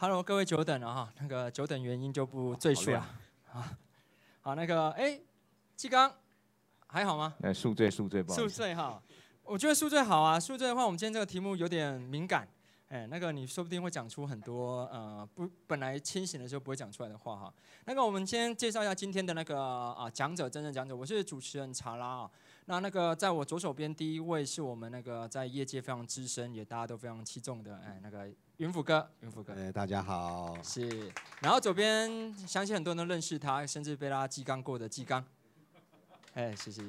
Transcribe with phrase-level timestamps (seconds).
[0.00, 3.00] Hello，各位久等了哈，那个久等原因就不赘述了。
[3.50, 3.76] 啊，
[4.40, 5.20] 好，那个哎，
[5.74, 6.14] 季刚
[6.86, 7.34] 还好吗？
[7.42, 8.38] 哎，宿醉宿醉不好。
[8.38, 9.02] 宿醉哈，
[9.42, 10.38] 我觉得宿醉好啊。
[10.38, 12.46] 宿醉的话，我们今天这个题目有点敏感。
[12.90, 17.52] 哎，那个你说不定会讲出很多呃不本来清醒的时候不会讲出来的话哈。
[17.84, 22.30] 那个我们先介绍一下今天的那个啊讲者，真正讲者，我是主持人查拉啊。
[22.66, 29.52] 那那个在我左手边第一位是我们那个在业界非常资深也大家都非常器重的哎那个云福哥，云福哥。
[29.52, 30.58] 哎，大家好。
[30.64, 35.24] 是，然后左边相信很多人都认识他，甚至被他记刚过的纪刚。
[36.34, 36.82] 哎，谢谢。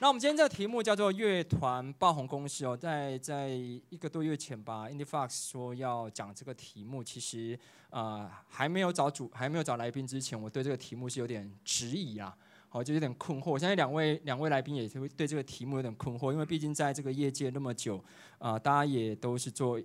[0.00, 7.56] 那我们今天这个题目叫做乐团爆红公式哦，在在一个多月前吧，Indie Fox 说要讲这个题目，其实
[7.90, 12.36] 呃还没有找主还没有找来宾之前，我对这个题目是有点质疑啊，
[12.68, 13.52] 好就有点困惑。
[13.52, 18.04] 我相信两位两位来宾也是会对这个题目有点困惑，因为毕竟在这个业界那么久，
[18.38, 19.80] 啊大家也都是做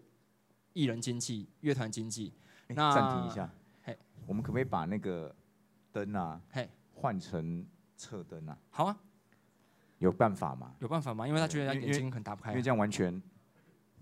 [0.78, 2.32] 艺人经济、乐团经济。
[2.68, 3.50] 那暂停一下，
[3.82, 3.98] 嘿，
[4.28, 5.34] 我们可不可以把那个
[5.92, 8.56] 灯啊，嘿，换成侧灯啊？
[8.70, 8.96] 好啊。
[9.98, 10.76] 有办法吗？
[10.80, 11.28] 有办法吗？
[11.28, 12.52] 因为他觉得他眼睛很打不开。
[12.52, 13.12] 因为这样完全，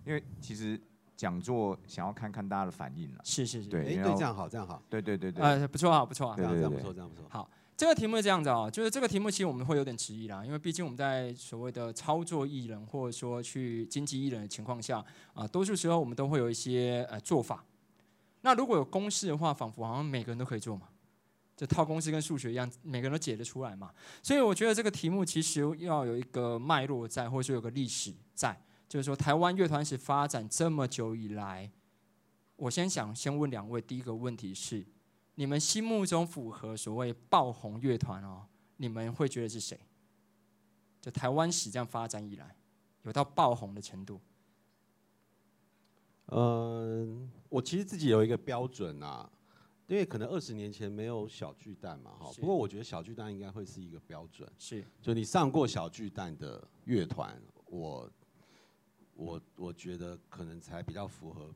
[0.03, 0.77] 因为其实
[1.15, 3.21] 讲座想要看看大家的反应了。
[3.23, 4.83] 是是是，对，哎对，这样好，这样好。
[4.89, 5.41] 对对对对。
[5.41, 7.25] 呃，不错啊，不错啊，这样这样不错，这样不错。
[7.29, 17.65] 好，这个题目是这样子哦，就是这个题目其实我们会有点迟疑啦，因为毕竟我们在所谓的操作艺人或者说去经济艺人的情况下，啊，多数时候我们都会有一些呃做法。
[18.41, 20.87] 那如果有公式的话，仿佛好像每个人都可以做嘛。
[21.57, 23.91] 这套公式跟数学一样，每个人都解得出来嘛。
[24.21, 28.57] 所以我觉得这个题目其实要有一个脉络在，或者说有个历史在。
[28.87, 31.69] 就是说，台湾乐团史发展这么久以来，
[32.55, 34.85] 我先想先问两位，第一个问题是：
[35.36, 38.45] 你们心目中符合所谓爆红乐团哦，
[38.78, 39.80] 你们会觉得是谁？
[41.02, 42.55] 就台湾史这样发展以来，
[43.03, 44.19] 有到爆红的程度？
[46.27, 49.30] 嗯，我其实自己有一个标准啊。
[49.87, 52.32] 因为可能二十年前没有小巨蛋嘛，哈。
[52.39, 54.52] 不过我觉得小巨蛋应该会是一个标准。
[54.58, 54.83] 是。
[54.99, 58.11] 就你上过小巨蛋的乐团，我，
[59.14, 61.54] 我我觉得可能才比较符合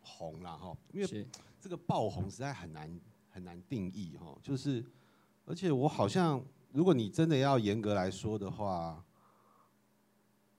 [0.00, 0.74] 红了哈。
[0.90, 1.26] 因为
[1.60, 2.90] 这个爆红实在很难
[3.36, 4.34] 很难定义哈。
[4.42, 4.82] 就是，
[5.44, 6.42] 而且我好像，
[6.72, 9.04] 如果你真的要严格来说的话，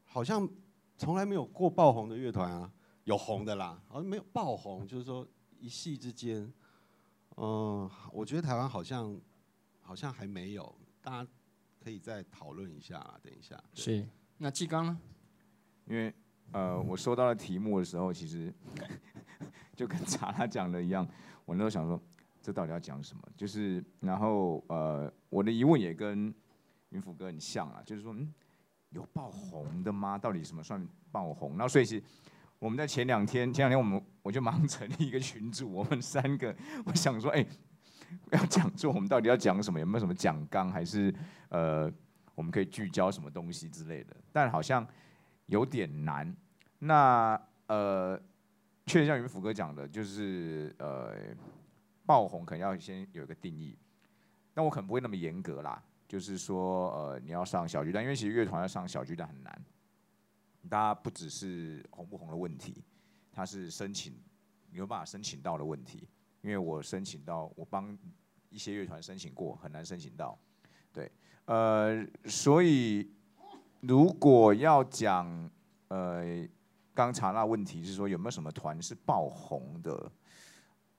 [0.05, 0.47] 好像
[0.95, 2.71] 从来没有过爆红的乐团啊。
[3.05, 5.27] 有红的啦，好像没有爆红，就是说
[5.59, 6.53] 一夕之间。
[7.37, 9.19] 嗯，我觉得台湾好像
[9.81, 11.31] 好像还没有，大家
[11.79, 13.17] 可以再讨论一下。
[13.23, 14.07] 等一下，是
[14.37, 14.99] 那纪刚呢？
[15.87, 16.13] 因为
[16.51, 18.53] 呃，我收到了题目的时候，其实
[19.73, 21.07] 就跟查他讲的一样，
[21.45, 21.97] 我那时候想说，
[22.47, 23.21] 这到底要讲什么？
[23.35, 26.33] 就是然后呃，我的疑问也跟
[26.91, 28.33] 云福哥很像啊，就是说，嗯，
[28.91, 30.17] 有爆红的吗？
[30.17, 30.81] 到底什么算
[31.11, 31.57] 爆红？
[31.57, 32.01] 那所以是。
[32.59, 37.45] 我们在前两天，前两天我们我就忙成立一个群组，我们三个，我想说，哎，
[38.31, 39.77] 要讲座，我们到底要讲什么？
[39.77, 40.71] 有没有什么讲纲？
[40.71, 41.13] 还是
[41.49, 41.91] 呃，
[42.33, 44.15] 我们可以聚焦什么东西之类的？
[44.31, 44.87] 但好像
[45.47, 46.33] 有点难。
[46.79, 48.17] 那呃，
[48.87, 51.13] 确实像云福哥讲的，就是呃，
[52.07, 53.77] 爆红可能要先有一个定义。
[54.55, 59.65] 但我可能不会那么严格啦，就是说，呃，你要上小巨蛋，因为其实乐团要上小巨蛋很难。
[60.67, 62.83] 大家不只是红不红的问题，
[63.31, 64.19] 它是申请
[64.71, 66.07] 有办法申请到的问题。
[66.41, 67.97] 因为我申请到，我帮
[68.49, 70.37] 一些乐团申请过，很难申请到。
[70.91, 71.11] 对，
[71.45, 73.11] 呃，所以
[73.81, 75.49] 如果要讲，
[75.89, 76.47] 呃，
[76.93, 80.11] 刚查那问题是说有没有什么团是爆红的？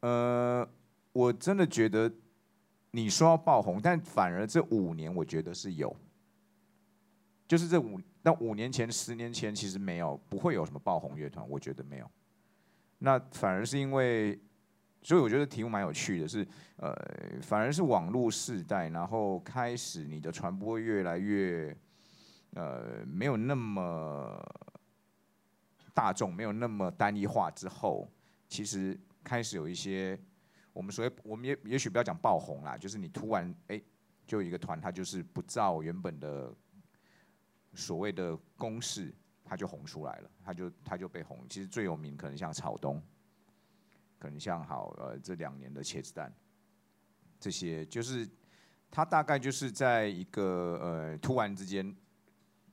[0.01, 0.69] 呃，
[1.19, 2.09] 我真的觉得
[2.93, 5.95] 你说要爆红，但反而这五年我觉得是有，
[7.49, 8.01] 就是这五。
[8.23, 12.09] 那五年前、十年前其实没有，不会有什么爆红乐团，我觉得没有。
[12.99, 14.39] 那反而是因为，
[15.03, 16.47] 所以我觉得题目蛮有趣的，是
[16.77, 16.95] 呃，
[17.43, 21.77] 反而是网络时代，然后开始你的传播越来越，
[22.55, 24.41] 呃，没有那么
[25.93, 28.09] 大众，没有那么单一化之后，
[28.47, 30.17] 其实开始有一些
[30.79, 33.83] 我们所谓，我们也也许不要讲爆红啦，就是你突然哎，
[34.29, 36.55] 就一个团，它就是不照原本的。
[37.75, 39.15] 所谓的公式，
[39.45, 41.47] 他就红出来了，他就他就被红。
[41.49, 43.01] 其实最有名可能像草东，
[44.19, 46.33] 可能像好呃这两年的茄子蛋，
[47.39, 48.29] 这些就是
[48.91, 51.95] 他大概就是在一个呃突然之间，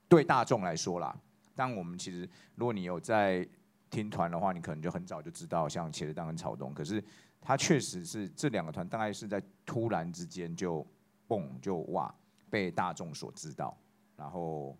[0.08, 1.16] 对大众来说啦。
[1.54, 3.46] 但我们其实如果你有在
[3.90, 6.72] 听团的话，你可能就很早就知道像茄子蛋跟草东。
[6.72, 7.04] 可是
[7.40, 10.86] 他确实是这两个团大概是在突然之间就
[11.26, 12.14] 蹦就哇
[12.50, 13.76] 被大众所知道，
[14.16, 14.76] 然后。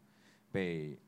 [0.53, 0.99] 被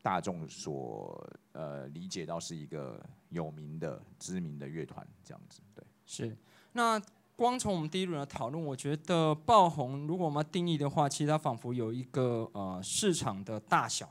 [0.00, 5.60] 大众所呃理解到是一个有名的、知名的乐团这样子。
[5.74, 6.34] 对，是。
[6.72, 6.98] 那
[7.36, 14.10] 光从我们第一轮的讨论，我觉得爆红，如果我们定义的话，其实它仿佛有一个呃市场的大小。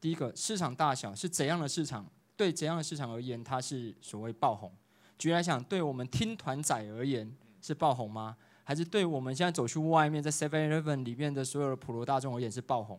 [0.00, 2.04] 第一个市场大小是怎样的市场？
[2.36, 4.72] 对怎样的市场而言，它是所谓爆红？
[5.20, 7.30] 举来讲，对我们听团仔而言
[7.60, 8.34] 是爆红吗？
[8.64, 12.98] 还是对我们现在走去外面，在 Seven Eleven 里面的所有的普罗大众而言是爆红？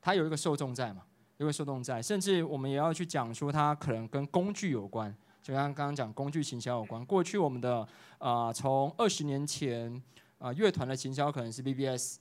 [0.00, 1.02] 它有一个受众在嘛？
[1.36, 7.04] 有个受众在，甚至我们也要去讲说，它可能跟工具有关，就像刚刚讲工具行销有关。
[7.04, 7.86] 过去我们的
[8.16, 10.02] 啊，从二十年前
[10.38, 12.16] 啊，乐团的行销可能是 BBS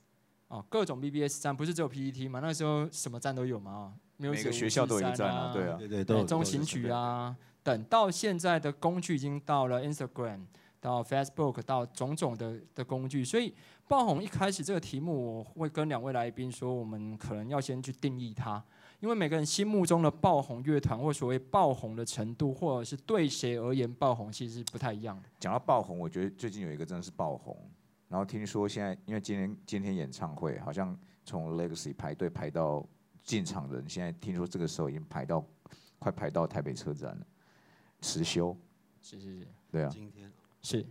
[0.50, 2.42] 啊，各种 BBS 站，不是只有 PPT 嘛？
[2.42, 3.94] 那时候什么站都有嘛？
[4.18, 7.33] 每个学校都有站啊，对啊，对对，中型曲啊。
[7.69, 10.39] 等到现在的工具已经到了 Instagram，
[10.81, 13.54] 到 Facebook，到种种的的工具，所以
[13.88, 18.63] 爆红一开始这个题目，我会跟两位来宾说，我们可能要先去定义它，
[19.01, 25.30] 因为每个人心目中的爆红乐团或所谓爆红的程度，或者是对谁而言爆红，其实是不太一样的。
[25.39, 27.56] 讲到爆红，我觉得最近有一个真的是爆红，
[28.07, 32.83] 然后听说现在因为今天今天演唱会，好像从 Legacy 排队排到
[33.24, 35.45] 进场人，现在听说这个时候已经排到
[36.00, 37.25] 快排到台北车站了。
[38.01, 38.56] 辞修，
[39.01, 40.31] 是是是，对啊，今天
[40.62, 40.86] 是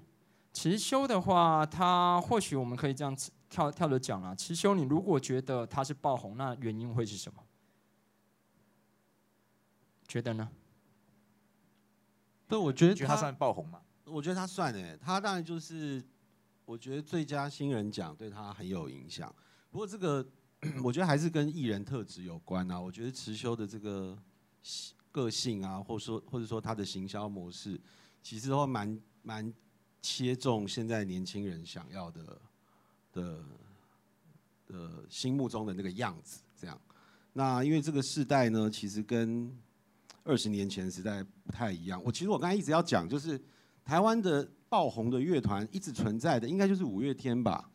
[0.53, 3.17] 辞修的话，他或许我们可以这样
[3.49, 4.35] 跳跳着讲啊。
[4.35, 7.43] 辞修，你如果觉得他是爆红，那原因会是什么？
[10.07, 10.51] 觉得呢？
[12.49, 13.81] 对，我觉得他算爆红吗？
[14.05, 16.03] 我觉得他算诶，他当然就是，
[16.65, 19.35] 我觉得最佳新人奖对他很有影响。
[19.71, 20.27] 不过这个，
[20.83, 22.81] 我觉得还是跟艺人特质有关啊。
[22.81, 24.19] 我觉得持修的这个。
[25.19, 27.81] 个性啊，或者说或者说他的行销模式，
[28.23, 29.53] 其实都蛮蛮
[30.01, 32.41] 切中现在年轻人想要的
[33.13, 33.45] 的
[34.69, 36.41] 的心目中的那个样子。
[36.61, 36.81] 这样，
[37.33, 39.53] 那因为这个时代呢，其实跟
[40.23, 42.01] 二十年前时代不太一样。
[42.05, 43.41] 我其实我刚才一直要讲，就是
[43.85, 47.69] 台湾的爆红的乐团一直存在的，应该就是五月天吧？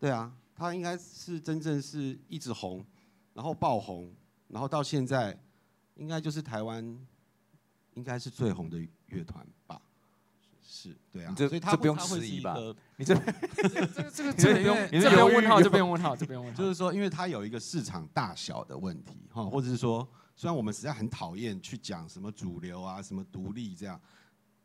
[0.00, 2.82] 对啊，他应该是真正是一直红，
[3.34, 4.10] 然后爆红，
[4.48, 5.38] 然后到现在。
[5.98, 6.82] 应该就是台湾，
[7.94, 8.78] 应该是最红的
[9.08, 9.80] 乐团吧？
[10.62, 12.54] 是，对啊，这所以这不用迟疑吧？
[12.96, 16.58] 你这这个 这个这不用，这不用问号，这不用问号，这不用问号。
[16.58, 20.06] 就是说，因为它有一个市场大小的问题，哈，或者是说，
[20.36, 24.00] 虽然我们实在很讨厌去讲什么主流啊、什么独立这样，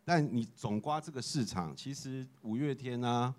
[0.05, 3.33] 但你总刮这个市场，其实五月天啊、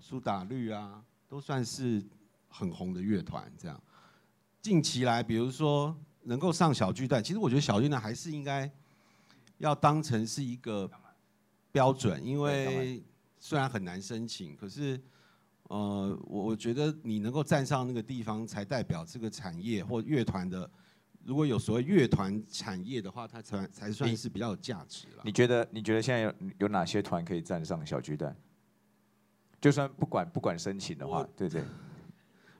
[0.00, 2.02] 苏打绿啊，都算是
[2.48, 3.52] 很红的乐团。
[3.56, 3.80] 这样，
[4.60, 5.96] 近期来，比如说。
[6.24, 8.70] 能够上小巨蛋，其实我觉得小巨蛋还是应该
[9.58, 10.90] 要当成是一个
[11.70, 13.02] 标准，因为
[13.38, 15.00] 虽然很难申请，可是
[15.64, 20.70] 呃，我我觉得你能够站上那个地方，才代表这个产业或乐团的，
[21.24, 25.22] 如果有所谓乐团产业的话，它才才算是比较有价值了。
[25.24, 28.36] 你觉得你觉得现在有有哪些团可以站上小巨蛋？
[29.60, 31.62] 就算不管不管申请的话，对对。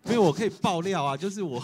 [0.07, 1.63] 因为我可以爆料啊， 就是我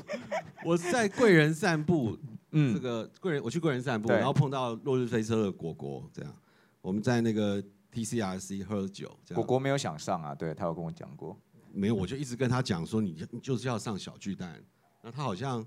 [0.64, 2.16] 我在贵人散步，
[2.50, 6.34] 嗯，这个贵人我去贵人散步，然后碰到落日飞车的果果，这样
[6.82, 7.62] 我们在那个
[7.92, 11.36] TCRC 喝酒，果果没有想上啊，对他有跟我讲过，
[11.72, 14.62] 没有，我就一直跟他讲说你你就是要上小巨蛋，
[15.02, 15.64] 那他好像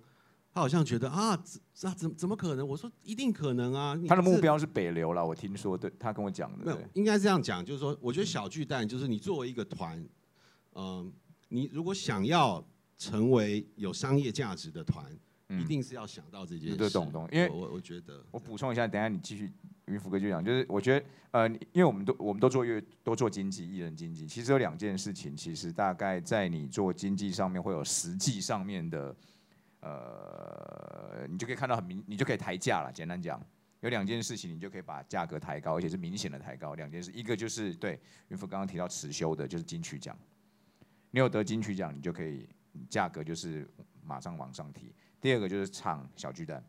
[0.54, 1.36] 他好像觉得啊，
[1.74, 2.68] 怎怎怎么可能？
[2.68, 10.06] 我说一定可能啊，他的目标是北流了，我听说，对他跟我讲的，没有，应该这样讲，就是说，我觉得小巨蛋就是你作为一个团，
[10.76, 11.12] 嗯。
[11.54, 12.66] 你如果想要
[12.98, 15.06] 成为有商业价值的团，
[15.50, 16.76] 一定是要想到这件事。
[16.76, 17.30] 对，懂懂。
[17.32, 19.52] 因为我我觉得，我补充一下，等下你继续，
[19.86, 29.16] 云福哥就讲，就是我觉得，呃，因为我们都我们都做乐，都做经济，艺人经济，其实有两件事情，其实大概在你做经济上面会有实际上面的，
[29.82, 32.92] 呃，你就可以看到很明，你就可以抬价了。
[32.92, 33.40] 简单讲，
[33.82, 36.74] 有两件事情，你就可以把价格抬高，而且是明显的抬高。
[36.74, 40.18] 两件事，一个就是对云福刚刚提到辞修的，就是金曲奖。
[41.16, 42.50] 你有得金曲奖，你就可以
[42.90, 43.70] 价格就是
[44.04, 44.92] 马上往上提。
[45.22, 46.66] 第二个就是唱小巨蛋，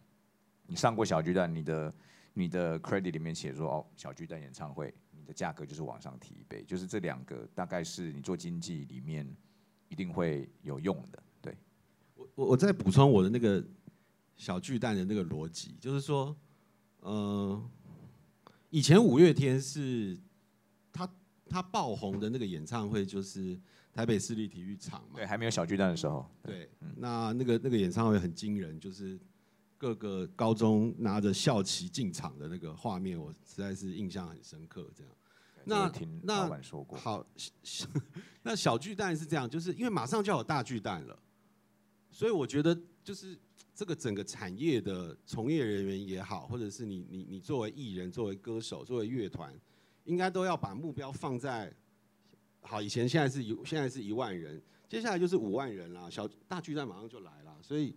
[0.67, 1.95] 你上过小巨蛋，你的
[2.35, 6.63] 你的 credit 里面写说哦小巨蛋演唱会，你的价格就是往上提一倍。
[6.65, 9.27] 就是这两个大概是你做经济里面
[9.89, 11.23] 一定会有用的。
[11.41, 11.57] 对，
[12.15, 13.65] 我我我再补充我的那个
[14.37, 16.37] 小巨蛋的那个逻辑，就是说，
[17.01, 17.71] 呃，
[18.69, 20.19] 以前五月天是
[20.93, 21.11] 他
[21.49, 23.59] 他爆红的那个演唱会就是。
[23.95, 26.29] 台北市立体育场嘛，对，还没有小巨蛋的时候。
[26.43, 29.17] 对，那那个那个演唱会很惊人，就是
[29.79, 34.91] 各个高中拿着校旗进场的那个画面，我实在是印象很深刻。
[34.97, 35.13] 这样，
[35.65, 36.99] 那那说过。
[36.99, 37.25] 好，
[38.43, 41.17] 那小巨蛋是这样，就是因为马上就要有大巨蛋了，
[42.11, 43.39] 所以我觉得就是
[43.77, 49.55] 这个整个产业的从业人员也好，或者是你你你作为艺人、作为歌手、作为乐团，
[50.03, 51.73] 应该都要把目标放在
[52.65, 52.83] 好。
[52.83, 57.95] 以前现在是一现在是一万人，接下来就是五万人啦，小大巨蛋马上就来了，所以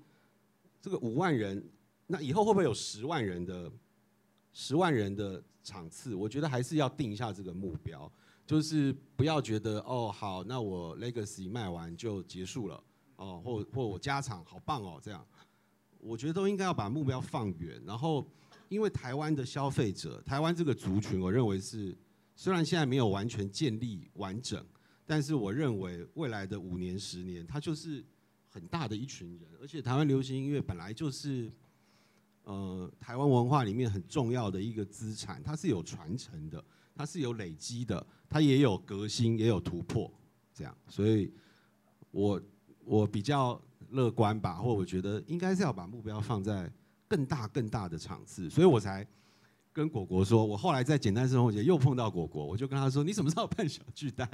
[0.82, 1.64] 这个五万人，
[2.06, 3.72] 那以后会不会有十万人的
[4.54, 6.14] 十万人的场次？
[6.14, 8.12] 我觉得还是要定一下这个目标，
[8.46, 12.84] 就是不要觉得哦好，那我 Legacy 卖完就结束了
[13.16, 15.26] 哦，或或我加场好棒哦这样。
[16.00, 18.26] 我觉得都应该要把目标放远，然后，
[18.70, 21.94] 因为台湾的消费者，台湾这个族群，我认为是
[22.38, 24.64] 虽然现在没有完全建立完整，
[25.06, 28.06] 但是我认为未来的五年、十年，它就是
[28.48, 31.52] 很大的一群人，而且台湾流行音乐本来就是，
[32.44, 36.64] 呃，台湾文化里面很重要的一个资产，它是有传承的，
[36.96, 40.10] 它是有累积的，它也有革新，也有突破，
[40.54, 41.34] 这样，所以
[42.12, 42.42] 我
[42.86, 43.62] 我比较。
[43.92, 46.70] 乐观吧，或我觉得应该是要把目标放在
[47.08, 49.08] 更大更大的场次，所以我才
[49.78, 54.28] 跟果果说，我后来在简单生活节又碰到果果，我就跟他说，你什么时候办小巨蛋？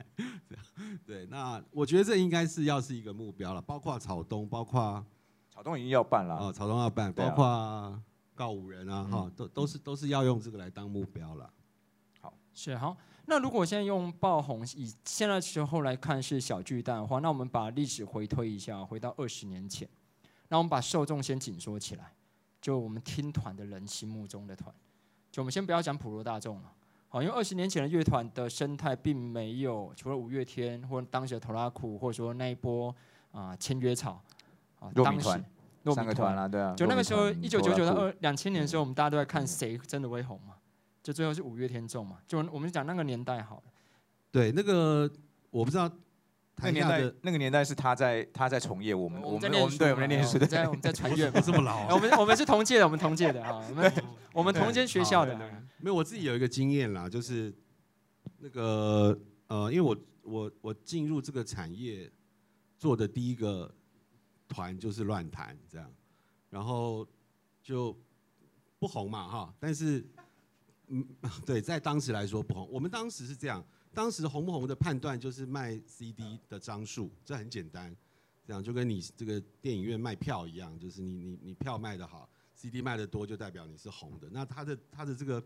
[0.47, 0.65] 这样
[1.05, 5.05] 对，那我觉得这应该是要是一个目标了，包括草东，包括
[5.49, 8.01] 草东已经要办了哦，草东要办，包括
[8.33, 11.51] 告五人啊，哈，都都是都是要用这个来当目标了。
[12.21, 12.95] 好，是好。
[13.25, 19.85] 那如果现在用爆红以现在时候来看是小巨蛋的话，那我们把历史回推一下，回到二十年前，
[20.47, 22.13] 那我们把受众先紧缩起来，
[22.61, 24.73] 就我们听团的人心目中的团，
[25.33, 26.71] 就我们先不要讲普罗大众了，
[27.09, 32.95] 好，因为二十年前的乐团的生态并没有除了五月天或当时的头拉苦，或者说那一波
[33.31, 34.21] 啊签约草
[34.79, 35.27] 啊，当时
[35.91, 40.53] 三个团啦，对啊，就那个时候一九九九到二两千年的时候，我们大家都在看谁真的会红嘛。
[41.01, 43.63] 就最后是五月天中嘛，就我们讲那个年代好了。
[44.31, 45.09] 对，那个
[45.49, 45.89] 我不知道，
[46.57, 51.93] 那年代那个年代是他在他在从业，我们我们我们对我们在念书，在我们在传 阅，这么老。
[51.93, 53.93] 我们我们是同届的，我们同届的啊，我们
[54.33, 55.35] 我们同间学校的。
[55.79, 57.53] 没有，我自己有一个经验啦，就是
[58.39, 62.09] 那个呃，因为我我我进入这个产业
[62.77, 63.73] 做的第一个
[64.47, 65.91] 团就是乱弹这样，
[66.49, 67.05] 然后
[67.61, 67.97] 就
[68.79, 70.05] 不红嘛哈，但是。
[70.89, 71.03] 嗯，
[71.45, 72.69] 对，在当时来说不红。
[72.69, 77.95] 我们当时是这样，当时红不红的判断就是卖 CD 的张数，这很简单，
[78.45, 84.27] 这样就跟你这个电影院卖票一样，就是你你你票卖的好，CD 卖的多就代表你是红的。
[84.31, 85.43] 那它的它的这个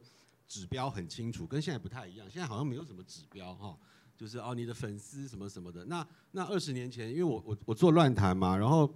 [0.47, 2.29] 指标很清楚，跟现在不太一样。
[2.29, 3.77] 现在好像没有什么指标哈，
[4.15, 5.83] 就是哦你的粉丝什么什么的。
[5.85, 8.93] 那那二十年前，因为我我我做乱谈嘛，然后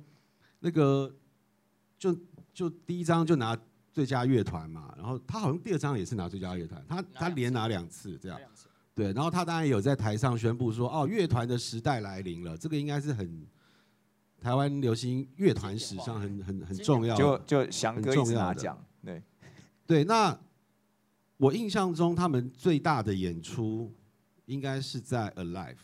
[0.59, 1.13] 那个
[1.99, 2.17] 就
[2.53, 3.57] 就第一张就拿。
[3.93, 8.39] 最佳乐团嘛，然后他好像第二张也是拿最佳乐团，他他连拿两次这样，
[8.93, 13.47] 对，然后他当然有在台上宣布说，哦，乐团的时代来临了，这个应该是很
[14.39, 19.23] 台湾流行乐团史上很很很重要，就就翔哥一直拿奖，对，
[19.87, 20.37] 对，那
[21.37, 23.91] 我印象中他们最大的演出
[24.45, 25.77] 应该是在 Alive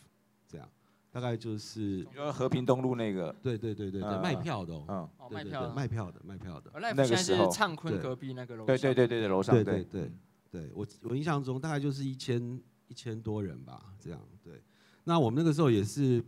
[0.46, 0.68] 这样。
[1.10, 6.70] 大概就是，和平东路那个，对对对对对，卖票的，嗯，卖票卖票的，卖票的。
[6.78, 9.84] 那个时候，灿坤隔壁那个楼，对对对对对，楼上，对对。
[9.84, 10.12] 对
[10.50, 14.60] 对，我我印象中大概就是一千一千多人吧，这样对。
[15.04, 16.22] 那我们那个时候也是，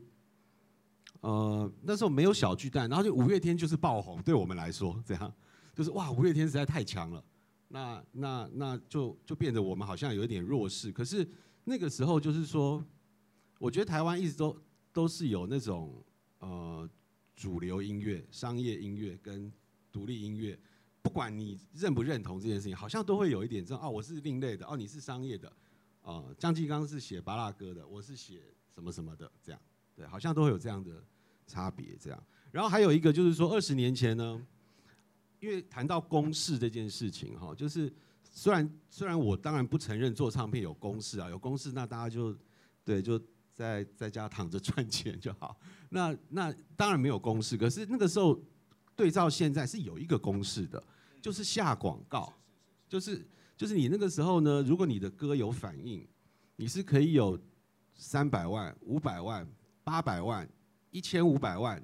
[1.21, 5.35] 呃，那时候没有小巨蛋，然后就五月天就是爆红，对我们来说，这样
[5.75, 7.25] 就是哇，五月天实在太强了，
[7.69, 10.93] 那那那就就变得我们好像有一点弱势。
[10.93, 11.29] 可是
[11.65, 12.85] 那个时候就是说，
[13.59, 14.57] 我觉得台湾一直都。
[14.93, 16.05] 都是有那种
[16.41, 16.91] 呃
[17.37, 19.51] 主流音乐、商业音乐跟
[19.93, 20.59] 独立音乐，
[21.01, 25.51] 不管你认不认同这件事情，好像都会有一点这样哦，我是另类的哦，你是商业的，
[26.03, 28.43] 啊，江继刚是写巴拉歌的，我是写
[28.75, 29.61] 什么什么的，这样
[29.95, 31.03] 对，好像都会有这样的
[31.47, 32.23] 差别这样。
[32.51, 34.41] 然后还有一个就是说，二十年前呢，
[35.41, 37.93] 因为谈到公式这件事情哈，就是
[38.31, 42.37] 虽然虽然我当然不承认做唱片有公式啊，有公式那大家就
[42.85, 43.21] 对就。
[43.53, 45.55] 在在家躺着赚钱就好，
[45.91, 48.41] 那那当然没有公式，可是那个时候
[48.97, 50.83] 对照现在是有一个公式的，
[51.21, 52.33] 就是下广告，
[52.89, 53.23] 就是
[53.61, 56.03] 就是你那个时候呢，如果你的歌有反应，
[56.57, 57.39] 你是可以有
[57.95, 59.47] 三百万、五百万、
[59.85, 60.49] 八百万、
[60.91, 61.79] 一千五百万，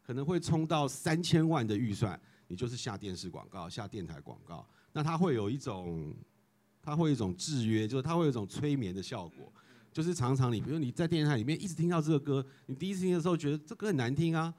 [0.00, 6.14] 可能会冲到三千万的预算，你就是下电视广告、下电台广告，那它会有一种，
[6.80, 9.52] 它会有一种制约，就是它会有一种催眠的效果。
[9.92, 14.54] 就是常常你，比如你在电台里面一直听到这个歌，你第一次听的时候觉得这歌很难听啊，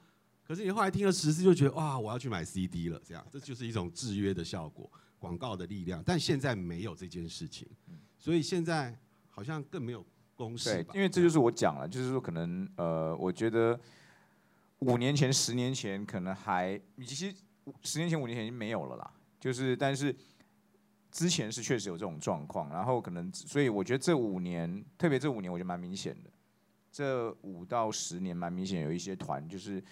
[0.45, 6.01] 可是你后来听了十次就觉得哇，我要去买 CD 了，这样这就是一种制约的效果，广告的力量。
[6.03, 7.67] 但现在没有这件事情，
[8.17, 8.97] 所以现在
[9.29, 10.03] 好像更没有
[10.35, 10.83] 公式。
[10.83, 13.79] 对，因为这就是我讲了，就是说可能呃，我觉得
[14.79, 17.35] 五年前、十年前可能还，其实
[17.83, 19.13] 十年前、五年前已经没有了啦。
[19.39, 20.15] 就是但是
[21.11, 26.29] 之前是确实有这种状况，然后可能所以我觉得这五年，特别这五年，我觉得蛮明显的。
[26.91, 29.83] 这五到十年蛮明显有一些团就是。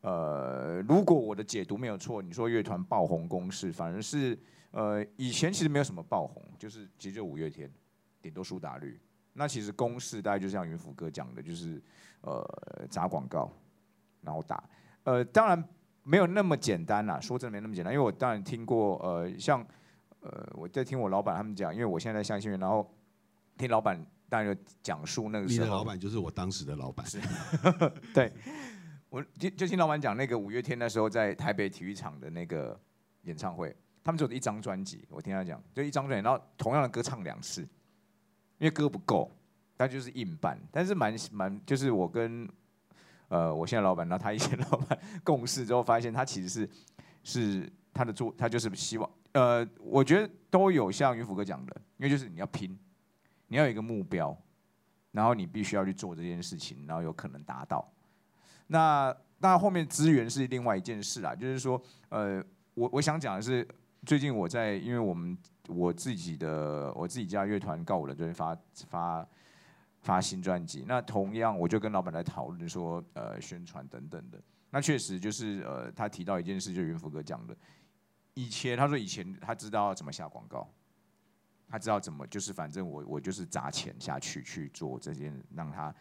[0.00, 4.38] 呃，如果我的解读没有错，你说乐团爆红公式，反而是
[4.70, 7.68] 呃以前其实没有什么爆红，就是其实就五月天，
[8.22, 8.98] 顶多苏打绿。
[9.32, 11.82] 那其实公式大概就像云福哥讲的，就是
[12.20, 12.44] 呃
[12.88, 13.50] 砸广告，
[14.22, 14.62] 然后打。
[15.02, 15.62] 呃，当然
[16.04, 19.66] 没有那么简单啦，说真的没那么简单，因为我当然听过呃像
[20.20, 22.88] 呃我在听我老板他们讲，因为我现在在相信然后
[23.56, 27.20] 听老板当然讲述那个时候，你的老板就是我当时的老板，是，
[28.14, 28.32] 对。
[29.10, 32.78] 我就就听老板讲那个五月天那时候在台北体育场的那个
[33.22, 33.74] 演唱会，
[34.04, 37.62] 他们只有一张专辑，我听他讲就一张专辑，然后同样的歌唱两次，
[38.58, 39.30] 因为歌不够，
[39.76, 42.46] 他就是硬办，但是蛮蛮就是我跟
[43.28, 46.70] 呃我现在老板，然后他以前 老板共事之后，发现他其实是
[47.24, 52.78] 是他的做，他就是希望呃，我觉得都有像云福哥讲的，因为就是你要拼，
[53.46, 54.36] 你要有一个目标，
[55.12, 57.90] 然后你必须要去做这件事情，然后有可能达到。
[58.68, 62.42] 那那后面资源是另外一件事啦，就是说，呃，
[62.74, 63.66] 我我想讲的是，
[64.04, 65.36] 最近我在，因为我们
[65.68, 68.56] 我自己的我自己家乐团告我了，这边发
[68.88, 69.28] 发
[70.02, 70.84] 发新专辑。
[70.86, 74.38] 那同样，我就跟老板来讨论说，呃，宣传等等的。
[74.70, 77.56] 那确实就是呃，他提到一件事，就云福哥讲的，
[78.34, 80.68] 以前他说以前他知道怎么下广告，
[81.68, 85.94] 他知道怎么就是反正我我就是砸钱下去去做这件让他。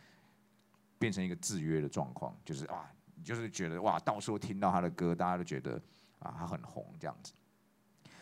[1.00, 5.82] 变成一个制约的状况，就是啊，你就是觉得哇，到时候听到他的歌，大家都觉得
[6.20, 7.34] 啊，他很红这样子。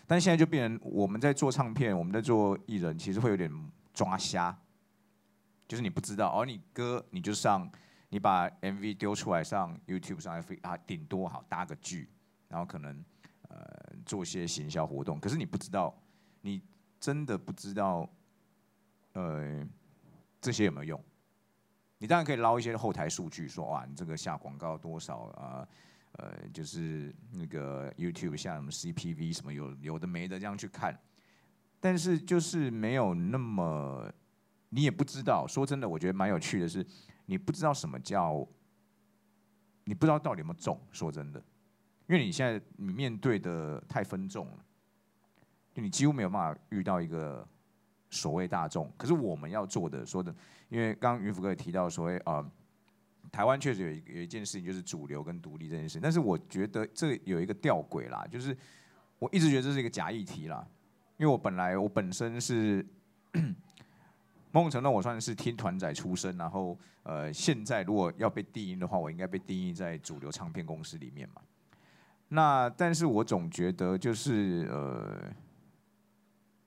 [0.07, 3.51] 但现在就变成我们在做唱片，我们在做艺人，其实会有点
[3.93, 4.55] 抓瞎，
[5.67, 7.67] 就是你不知道，而你歌你就上，
[8.09, 12.07] 你把 MV 丢出来上 YouTube 上，F 啊，顶多好搭个剧，
[12.47, 13.03] 然后可能
[13.49, 13.65] 呃
[14.05, 15.91] 做些行销活动，可是你不知道，
[16.41, 16.61] 你
[16.99, 18.07] 真的不知道，
[19.13, 19.67] 呃，
[20.39, 21.03] 这些有没有用？
[22.05, 25.67] 你当然可以捞一些后台数据，说哇，你这个下广告多少啊？
[26.11, 30.95] 呃，就是那个 YouTube 下什么 CPV 什么有有的没的这样去看，
[31.79, 34.07] 但是就是没有那么，
[34.69, 35.47] 你也不知道。
[35.47, 36.85] 说真的，我觉得蛮有趣的是，
[37.25, 38.47] 你不知道什么叫，
[39.85, 40.79] 你不知道到底有没有中。
[40.91, 41.39] 说真的，
[42.05, 44.63] 因为你现在你面对的太分众了，
[45.73, 47.47] 就你几乎没有办法遇到一个。
[48.15, 50.33] 所谓大众，可是我们要做的说的，
[50.69, 52.43] 因为刚刚云福哥也提到所谓呃，
[53.29, 58.55] 台湾确实有一有一件事情就是主流跟独立这件事，但是我觉得这有一个吊诡啦，就是
[59.19, 60.65] 我一直觉得这是一个假议题啦，
[61.17, 62.85] 因为我本来我本身是
[64.51, 71.41] 某种程度我算是听团仔出身，然后呃现在如果要被定义的话，我应该被定义在主流唱片公司里面嘛，
[72.29, 75.31] 那但是我总觉得就是呃。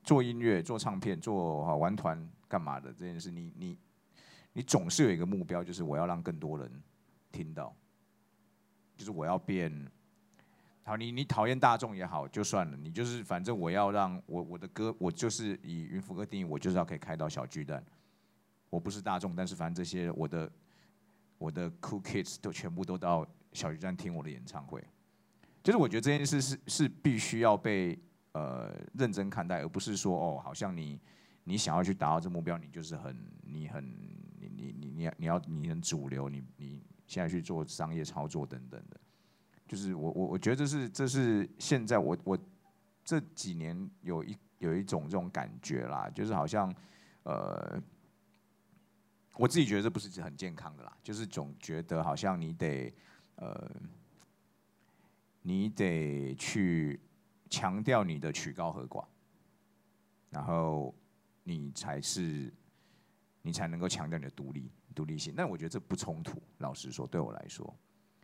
[0.09, 2.19] 做音乐、做唱片、做好玩团
[2.49, 3.79] 干嘛的这件事，你你
[4.55, 6.83] 你总是有一个目标，就是我要让更多人
[7.31, 7.77] 听到，
[8.97, 9.71] 就是我要变
[10.83, 10.97] 好。
[10.97, 17.85] 你你讨厌大众也好，就算了，你就是反正我要让我我的歌，我就是以云浮歌定义，我就是要可以开到小巨蛋。
[18.71, 20.51] 我不是大众，但是反正这些我的
[21.37, 24.83] 我的 cool kids 都全部都到小巨蛋听我的演唱会。
[25.63, 27.99] 就是我觉得这件事是是必须要被。
[28.39, 31.01] 呃，认真看待，而不是说哦，好像你
[31.43, 33.85] 你想要去达到这目标，你就是很你很
[34.39, 39.01] 你你你你你要你很主流，你你现在去做商业操作等等的，
[39.67, 42.39] 就是我我我觉得这是这是现在我我
[43.05, 46.73] 这几年有一有一种这种感觉啦，就是好像
[47.25, 47.83] 呃，
[49.35, 52.95] 我自己觉得这不是很健康的啦，就是总觉得好像你得
[53.35, 53.69] 呃，
[55.43, 57.01] 你得去。
[57.49, 59.05] 强调你的曲高和寡，
[60.31, 60.95] 然后
[61.45, 62.53] 你才是
[63.43, 65.35] 你才能够强调你的独立独立性。
[65.37, 66.43] 但我觉得这不冲突。
[66.59, 67.75] 老实说，对我来说，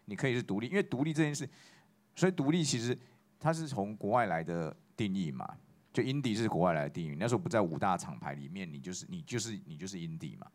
[0.05, 1.49] 你可以是独立，因为独立这件事，
[2.15, 2.99] 所以独立其实
[3.39, 5.49] 它是从国外来的定义嘛。
[5.93, 10.51] 就 indie 是国外来的定义，那时候不在五大厂牌里面，你就是你就是你就是 indie 嘛。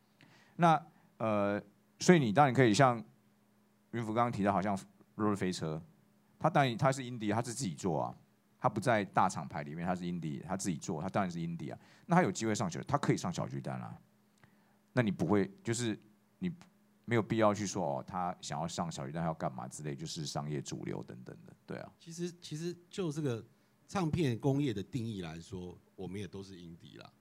[0.58, 1.64] 那呃，
[2.00, 3.02] 所以你当然可以像
[3.92, 4.78] 云福刚刚提到，好像
[5.16, 5.82] 落日飞车，
[6.38, 8.14] 他当然他是 indie，他是自己做啊。
[8.60, 11.80] 他不在大厂牌里面，他是 indie，他自己做，他当然是 indie 啊。
[12.06, 13.98] 那他有机会上去，他可以上小巨蛋啊。
[14.93, 15.98] 那你不会，就是
[16.39, 16.52] 你
[17.06, 21.91] 没有必要去说哦，他想要上小巨蛋要干嘛之类，就是商业主流等等的，对啊。
[22.00, 23.43] 其实其实就这个
[23.88, 27.12] 唱片工业的定义来说，我们也都是 indie 啦。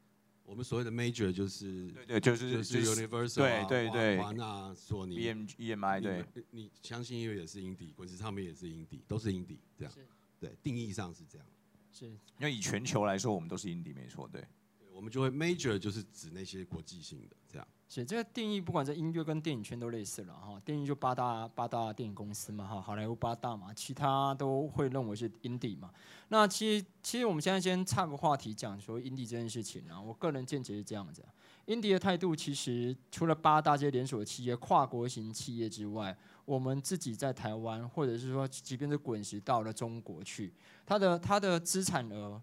[0.45, 10.01] 我们所谓的 major 就是对对，就是就是 Universal 对对对华纳、索尼、E M E M I 对，你相信音乐也是音底，滚石唱片也是音底，都是音底，这样是
[10.39, 11.47] 对，定义上是这样。
[11.93, 14.45] 是因为以全球来说，我们都是 indie 没错，对。
[14.93, 17.67] 我们就会 major 就是指那些国际性的这样。
[17.89, 20.61] 是这个定义，不管在音乐跟电影圈都类似了哈。
[20.65, 25.93] 电影就八大八大电影公司嘛哈，好莱坞八大嘛，其他都会认为是 indie 嘛。
[26.29, 31.31] 那其实其实我们现在先岔个话题讲说 indie 这件事情啊，我个人见解是这样子、啊。
[31.67, 36.17] indie 的态度其实除了八大这些连锁企业、跨国型企业之外，
[36.49, 40.51] 我们自己在台湾，或者是说，即便是滚石到了中国去，
[40.87, 42.43] 它的它的资产额。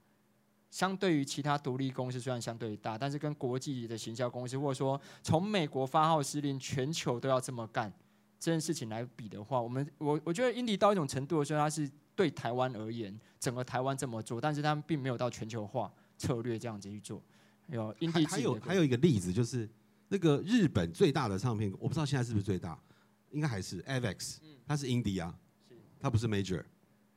[0.70, 7.92] 相对于其他独立公司虽然相对大，但是跟国际的行销公司，或者说从美国发号施令，全球都要这么干
[8.38, 17.24] 这件事情来比的话，我们我我觉得英迪到一种程度的时候，它是对台湾而言，整个台湾这么做，但是他们并没有到全球化策略这样子去做。
[17.68, 19.70] 有英迪还有还有一个例子就是
[20.10, 22.78] 那个日本最大的唱片，我不知道现在是不是最大，
[23.36, 25.36] 应该还是 Avex，它是 indie 啊，
[26.00, 26.64] 它不是 major，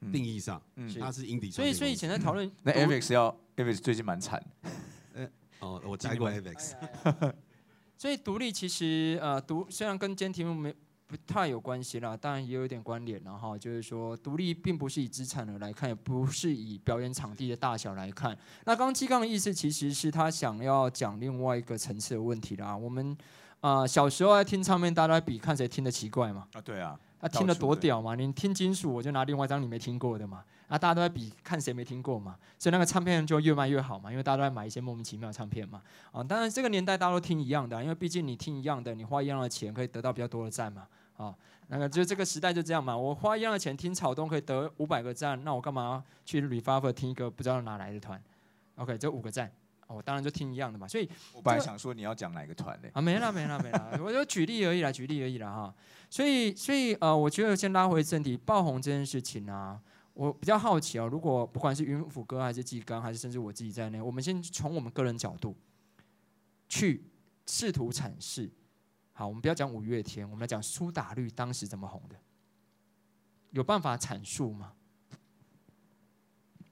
[0.01, 1.53] 嗯定义上嗯它是 indie。
[1.53, 4.45] 所以所以以前在讨论那 Avex 要 Avex 最近蛮惨，
[5.61, 6.75] 哦，我待过 Avex，
[7.97, 10.75] 所以独立其实呃独虽然跟今天题目没
[11.07, 13.57] 不太有关系啦，当然也有一点关联然后。
[13.57, 18.37] 就是说独立并不是以资产额来看，也不是以表演场地的大小来看。
[18.67, 22.77] 那刚刚基刚的意思其实是他想要讲另外一个层次的问题啦。
[22.77, 23.17] 我们
[23.61, 26.47] 啊、呃小时候在听唱片，大家都在比看谁听得奇怪嘛。
[26.53, 28.15] 啊，对啊，他、听得到处对多屌嘛！
[28.15, 30.45] 你听金属，我就拿另外一张你没听过的嘛。
[30.69, 35.83] 啊，大家都在比看谁没听过嘛，所以那个唱片就越卖越好嘛，因为大家都在买一些莫名其妙的唱片嘛。
[36.13, 40.87] 啊，当然这个年代大家都听一样的啊、因为毕竟你听一样的，你花一样的钱可以得到比较多的赞嘛。
[41.17, 41.35] 啊，
[41.67, 48.23] 那个就这个时代就这样嘛，我花一样的钱听草东可以得五百个赞，那我干嘛去 Reviver 听一个不知道哪来的团
[48.77, 49.51] ？OK，就五个赞，
[49.89, 50.87] 哦我当然就听一样的嘛。
[50.87, 52.89] 所以我本来想说你要讲哪个团呢？
[52.93, 55.75] 啊，没了没了没了， 我就举例而已啦，举例而已啦哈。
[56.09, 59.81] 所以所以呃，我觉得先拉回正题，爆红这件事情啊，
[60.15, 65.57] 我比较好奇哦，如果不管是云甫哥还是纪刚，还是甚至我自己在内，我们先从我们个人角度
[66.69, 67.05] 去
[67.47, 68.51] 试图阐释。
[69.13, 72.17] 好，我们不要讲五月天，我们来讲苏打绿当时怎么红的，
[73.51, 74.75] 有办法阐述吗？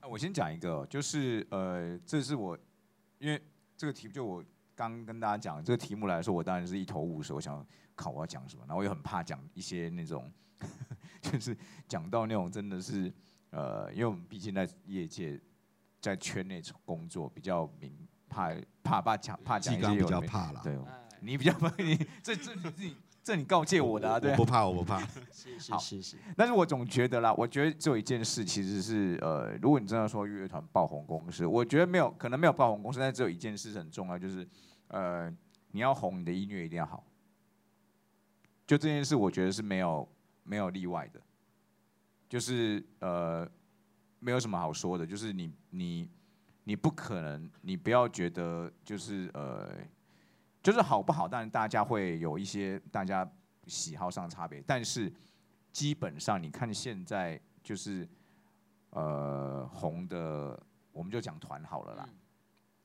[0.00, 2.56] 啊我先讲一个哦，就是呃，这是我
[3.18, 3.40] 因为
[3.76, 10.30] 这个题目就我刚跟大家讲这个题目来说，我当然是一头雾水，我想考我要讲什么，然后我又很怕讲一些那种，
[11.22, 11.56] 就是
[11.88, 13.12] 讲到那种真的是
[13.50, 15.40] 呃，因为我们毕竟在业界
[16.00, 17.92] 在圈内工作，比较明
[18.28, 20.60] 怕怕怕讲怕讲一些有的没较怕了。
[20.62, 20.78] 对，
[21.20, 22.94] 你比较怕 你这这这你
[23.26, 25.00] 这你告诫我的啊，对啊我不怕，我不怕。
[25.34, 34.48] 是是好是是，但是我总觉得啦，我觉得只有一件事，其实是呃，如果你真的说乐团爆红公司，我觉得没有可能没有爆红公司，但只有一件事很重要，就是
[34.86, 35.28] 呃，
[35.72, 37.04] 你要红，你的音乐一定要好。
[38.64, 40.08] 就这件事，我觉得是没有
[40.44, 41.20] 没有例外的，
[42.28, 43.44] 就是呃，
[44.20, 46.08] 没有什么好说的，就是你你
[46.62, 49.68] 你不可能，你不要觉得就是呃，
[50.66, 53.24] 就是好不好，当然大家会有一些大家
[53.68, 55.12] 喜好上的差别，但是
[55.70, 58.04] 基本上你看现在就是
[58.90, 62.08] 呃红的，我们就讲团好了啦。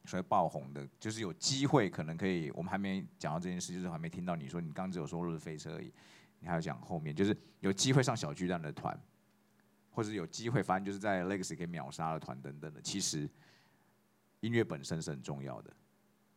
[0.05, 5.91] 所以爆红的，就是有机会可能可以，我们还没讲到这件事，就是还没听到你说，你刚只有说日飞车而已，
[6.37, 8.95] 你还要讲后面，就是有机会上小巨蛋的团，
[9.89, 13.27] 或者有机会，反正就是在 Legacy 可以秒杀的团等等的，其实
[14.41, 15.73] 音乐本身是很重要的。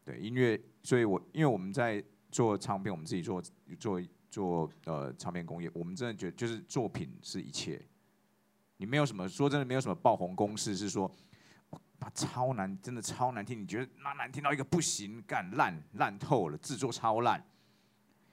[0.04, 3.42] 对音乐，所以我因为我们在做唱片，我们自己做
[3.78, 7.80] 做做呃唱片工业，我们真的觉得就是作品是一切。
[8.76, 11.10] 你没有什么说真的，没有什么爆红公式是说，
[11.98, 17.42] 把超难，真的超难听，你觉得那难听到一个不行，干烂烂透了，制作超烂。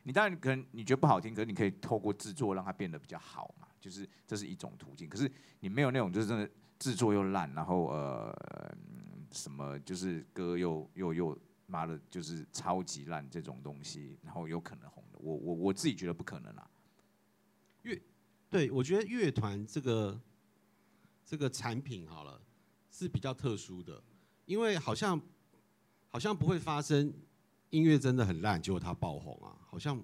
[0.04, 5.08] 你当然可能你觉得不好听，可是你可以透过制作让它变得比较好嘛，就是这是一种途径。
[5.08, 8.36] 可是你没有那种就是真的制作又烂，然后呃
[9.32, 11.40] 什么就是歌又又又
[11.72, 16.70] 妈的，就是超级烂这种东西，然后有可能红的，我我我自己觉得不可能啦。
[17.84, 18.00] 乐。
[18.50, 20.20] 对，我觉得乐团这个
[21.26, 22.42] 这个产品好了
[22.92, 24.04] 是比较特殊的，
[24.46, 25.20] 因为好像
[26.10, 27.14] 好像不会发生
[27.70, 30.04] 音乐真的很烂，结果它爆红啊，好像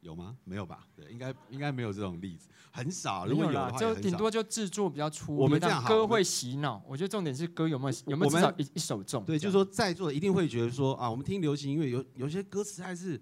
[0.00, 0.36] 有吗？
[0.44, 0.86] 没有吧？
[0.94, 3.26] 对，应该应该没有这种例子，很少。
[3.26, 6.82] 如果有的，话，有啦就顶多就制作比较粗我们这样歌会洗脑。
[6.86, 9.24] 我觉得重点是歌有没有有没有一一首中。
[9.24, 13.20] 对，就是说在座的一定会觉得说啊，我们听流行音乐有有些歌词还是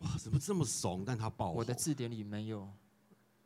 [0.00, 1.02] 哇，怎么这么怂？
[1.04, 1.50] 但它爆。
[1.50, 2.68] 我的字典里没有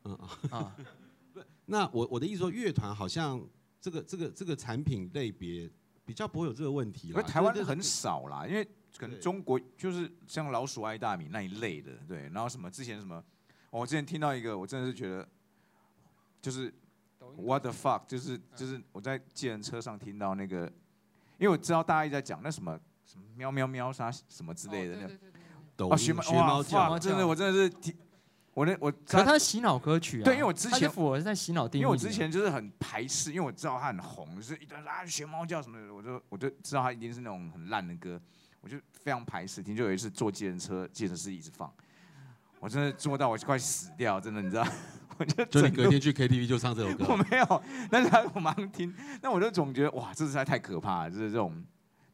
[0.04, 0.38] 嗯啊。
[0.50, 0.76] 啊，
[1.66, 3.40] 那我我的意思说，乐团好像
[3.80, 5.70] 这个这个这个产品类别
[6.04, 7.28] 比较不会有这个问题因为啦。
[7.28, 13.16] 台湾很少啦，因为可能中国就是像老鼠爱大米那一类的，对，然后什么之前什么，
[13.70, 15.26] 哦我之前听到一个，我真的是觉得，
[16.40, 16.72] 就是
[17.36, 20.66] what the fuck，就是就是我在计程车上听到那个，
[21.38, 25.14] 因为我知道大家一直在讲那什么什么喵喵喵啥什么之类的那个，
[25.76, 27.96] 抖哦，学学猫叫，真的我真的是听，
[28.54, 30.24] 我那我可是它洗脑歌曲啊。
[30.24, 31.82] 对因为我之前我是在洗脑定义。
[31.82, 38.20] 因为我之前就是很排斥，因为我知道他很红，就是一堆人说啊学猫叫什么的，我就我就知道他一定是那种很烂的歌，
[38.62, 39.76] 我就非常排斥听。
[39.76, 41.70] 就有一次坐计程车，计程师一直放，
[42.58, 44.66] 我真的坐到我快死掉，真的你知道，
[45.18, 51.62] 我就就你隔天去 KTV 就唱这首歌 我，没有，但是他我马上听，那我就总觉得哇，这实在太可怕了，就是这种。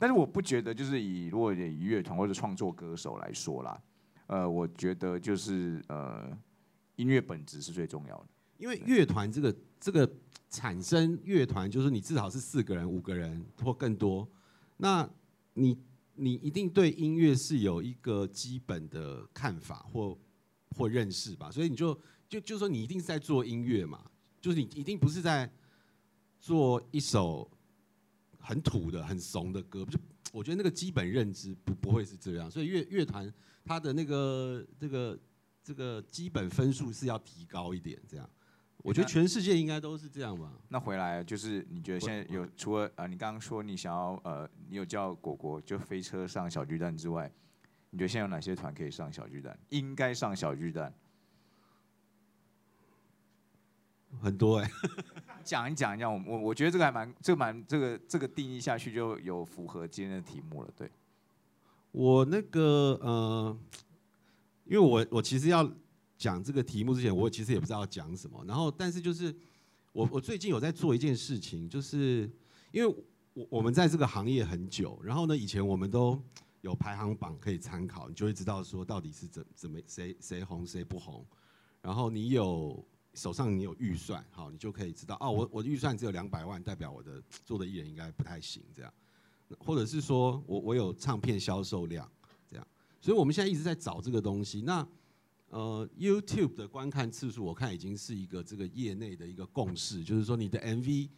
[0.00, 3.80] 但是我不觉得，就是以如果以乐团或者创作歌手来说啦，
[4.28, 6.30] 呃，我觉得就是呃，
[6.94, 8.26] 音乐本质是最重要的。
[8.58, 10.08] 因为乐团这个这个
[10.50, 14.28] 产生乐团，就是你至少是四个人、五个人或更多，
[14.76, 15.08] 那
[15.54, 15.76] 你
[16.18, 20.18] 你一定对音乐是有一个基本的看法或
[20.76, 25.50] 或认识吧，所以你就就就说你一定是在做音乐嘛，就是你一定不是在
[26.40, 27.50] 做一首
[28.38, 29.98] 很土的、很怂的歌，就
[30.32, 33.32] 我觉得那个基本认知不不会是这样，所以乐乐团
[33.64, 35.18] 它的那个这个
[35.62, 38.28] 这个基本分数是要提高一点，这样。
[38.88, 40.50] 我觉得全世界应该都是这样吧。
[40.68, 47.30] 那回来就是你觉得现在有除了呃，你刚刚说你想要呃，你有叫果果就飞车上小巨蛋之外，
[47.90, 49.58] 你觉得现在有哪些团可以上小巨蛋？
[49.68, 50.92] 应该上小巨蛋？
[54.22, 54.70] 很多哎、
[55.44, 60.90] 讲一讲一讲，我我我觉得这个还蛮这个蛮这个这个定义下去就有符合今天的题目了，对。
[61.92, 63.58] 我那个呃，
[64.64, 65.70] 因为我我其实要
[66.18, 68.44] 讲这个题目之前，我其实也不知道讲什么。
[68.44, 69.34] 然后，但是就是
[69.92, 72.30] 我我最近有在做一件事情，就是
[72.72, 72.94] 因为
[73.34, 76.20] 我我们在这个行业很久，然后呢，以前我们都
[76.60, 81.24] 有排行榜可以参考，你就会知道说到底是怎怎么谁谁红谁不红。
[81.80, 88.92] 然后你有手上你有预算，好，你就可以知道哦，我我的预算只有两百万，代表我的做的艺人应该不太行这样。
[89.60, 92.06] 或者是说我我有唱片销售量
[92.46, 92.66] 这样，
[93.00, 94.60] 所以我们现在一直在找这个东西。
[94.60, 94.86] 那
[95.48, 101.08] 呃，YouTube 的观看次数，我看已经是一个这个业内的一个共识，就是说你的 MV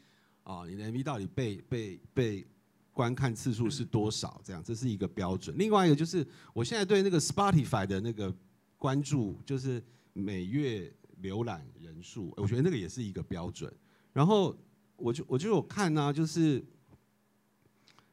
[0.42, 2.46] 啊，你的 MV 到底被被被
[2.92, 4.40] 观看次数是多少？
[4.44, 5.56] 这样，这是一个标准。
[5.58, 8.32] 另外一个就是我现在对那个 Spotify 的那个
[8.76, 13.72] 关注，就是每月浏览人数，我觉得那个也是一个标准。
[14.12, 14.56] 然后
[14.96, 16.64] 我就我就有看呢、就是。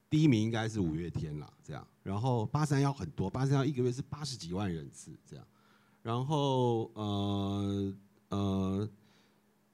[0.10, 5.46] 第一名应该是五月天啦，这样，然后八三幺很多，八三幺一个月是八十几万人次这样，
[6.08, 7.94] 然后呃
[8.30, 8.90] 呃，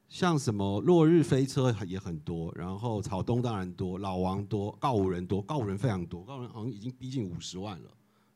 [0.10, 7.92] 像什么落日飞车也很多，然后草东当然多，老王多，告五人多，告五人非常多，告五人好像已经逼近五十万了，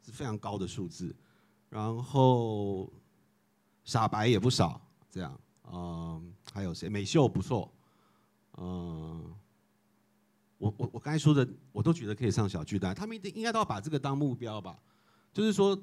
[0.06, 1.16] 是非常高的数字，
[1.70, 2.88] 然后
[3.84, 4.80] 傻白也不少，
[5.10, 5.40] 这样，
[5.74, 6.88] 嗯、还有谁？
[6.88, 7.74] 美秀不错，
[8.60, 9.34] 嗯、
[10.60, 14.78] 我我我刚才说的，我都觉得可以上小巨蛋，他们一定应该都要把这个当目标吧。
[15.34, 15.76] 就是说，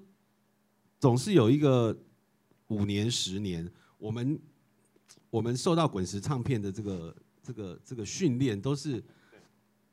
[1.04, 1.94] 总是有一个
[2.68, 4.40] 五年、十年，我们
[5.28, 9.04] 我们受到滚石唱片的这个这个这个训练，都是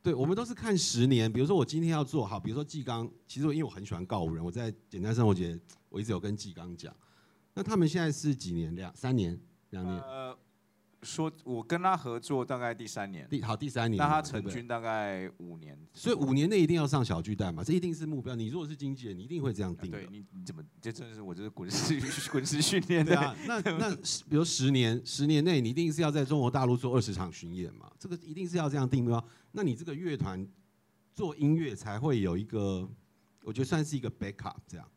[0.02, 1.30] 对我们都是看十年。
[1.30, 6.96] 比如说我今天要做好，比如说纪刚，其实因为我很喜欢告五人，我在简单生活节我一直有跟纪刚讲，
[7.54, 8.74] 那他们现在是几年？
[8.74, 9.38] 两三年？
[9.72, 10.02] 两年？
[11.04, 18.36] 说我跟他合作大概第三年，第好第三年，那他成军大概五年，所以五年内一定要上小巨蛋嘛，这一定是目标。
[18.36, 20.08] 你如果是经纪人，你一定会这样定的对。
[20.12, 23.96] 你你怎么这真的是我这是滚石 滚石训练的，对啊，那那
[24.30, 29.26] 比如十年，十年内你一定是要在中国大陆做二十场巡演嘛，这个一定是要这样定目标。
[29.54, 30.48] 那你这个乐团
[31.14, 32.88] 做音乐才会有一个，
[33.44, 34.88] 我觉得算是一个 backup，这样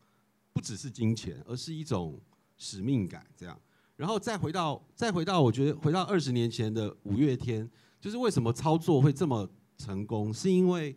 [0.52, 2.20] 不只是金钱，而是一种
[2.58, 3.58] 使命感，这样。
[3.96, 7.68] 然后再回到再回到，我觉得回到二十年前的五月天，
[8.00, 10.96] 就是为什么操作会这么成功，是因为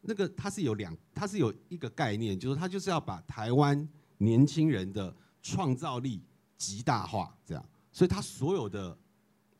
[0.00, 6.20] 那个它是有两，它是有一个概念，就是它就是要把台湾年轻人的创造力
[6.56, 8.96] 极大化，这样，所以它所有的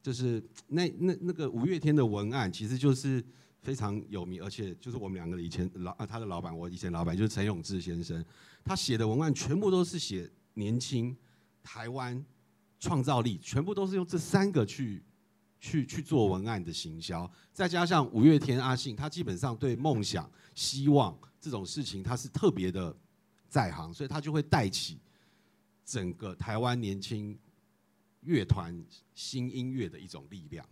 [0.02, 3.24] 就是那那那个五月天的文案，其实就是
[3.62, 8.24] 非常有名，而且就是我们两个以前老啊他的老板，我以前老板就是陈永志先生，
[8.64, 11.16] 他写的文案全部都是写年轻
[11.62, 12.24] 台湾
[12.80, 15.04] 创造力，全部都是用这三个去
[15.60, 22.96] 去去做文案的行销，再加上五月天阿信，他基本上对梦想、希望这种事情他是特别的
[23.48, 24.98] 在行，所以他就会带起
[25.84, 27.38] 整个台湾年轻
[28.22, 28.82] 乐团
[29.14, 30.66] 新音乐的一种力量，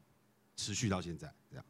[0.57, 1.65] 持续到现在这样。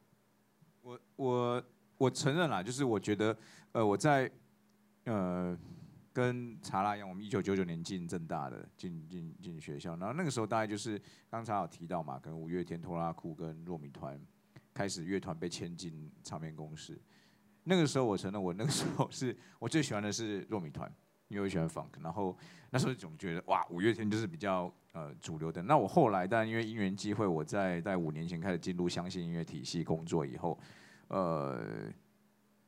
[0.80, 1.64] 我我
[1.96, 3.36] 我承认啦，就是我觉得，
[3.72, 4.30] 呃，我在
[5.04, 5.58] 呃
[6.18, 11.00] 跟查拉一样，我们一九九九年进正大的，进进进学校，然后那个时候大概就是
[11.30, 14.20] 刚才有提到嘛，跟五月天、拖拉库跟糯米团
[14.74, 17.00] 开始乐团被签进唱片公司。
[17.62, 20.92] 那个时候我承认，我那个时候是我最喜欢的是糯米团，
[21.28, 22.36] 因为我喜欢 funk，然后
[22.70, 25.62] 那时候总觉得哇，五月天就是比较呃主流的。
[25.62, 30.58] 那我后来，但因为因缘机会，我在在五年前开始进入相信音乐体系工作以后。
[31.10, 31.90] 呃，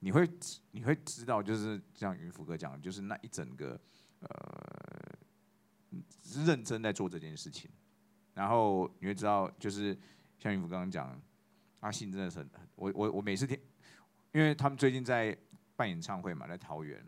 [0.03, 0.29] 你会
[0.71, 3.79] 你会知道，就是像云福哥讲，就是那一整个
[4.21, 5.19] 呃
[6.47, 7.71] 认真在做这件事情，
[8.33, 9.97] 然后你会知道，就是
[10.39, 11.21] 像云福刚刚讲，
[11.81, 13.61] 阿信真的是我我我每次听，
[14.33, 15.37] 因为他们最近在
[15.77, 17.05] 办演唱会嘛，在桃园，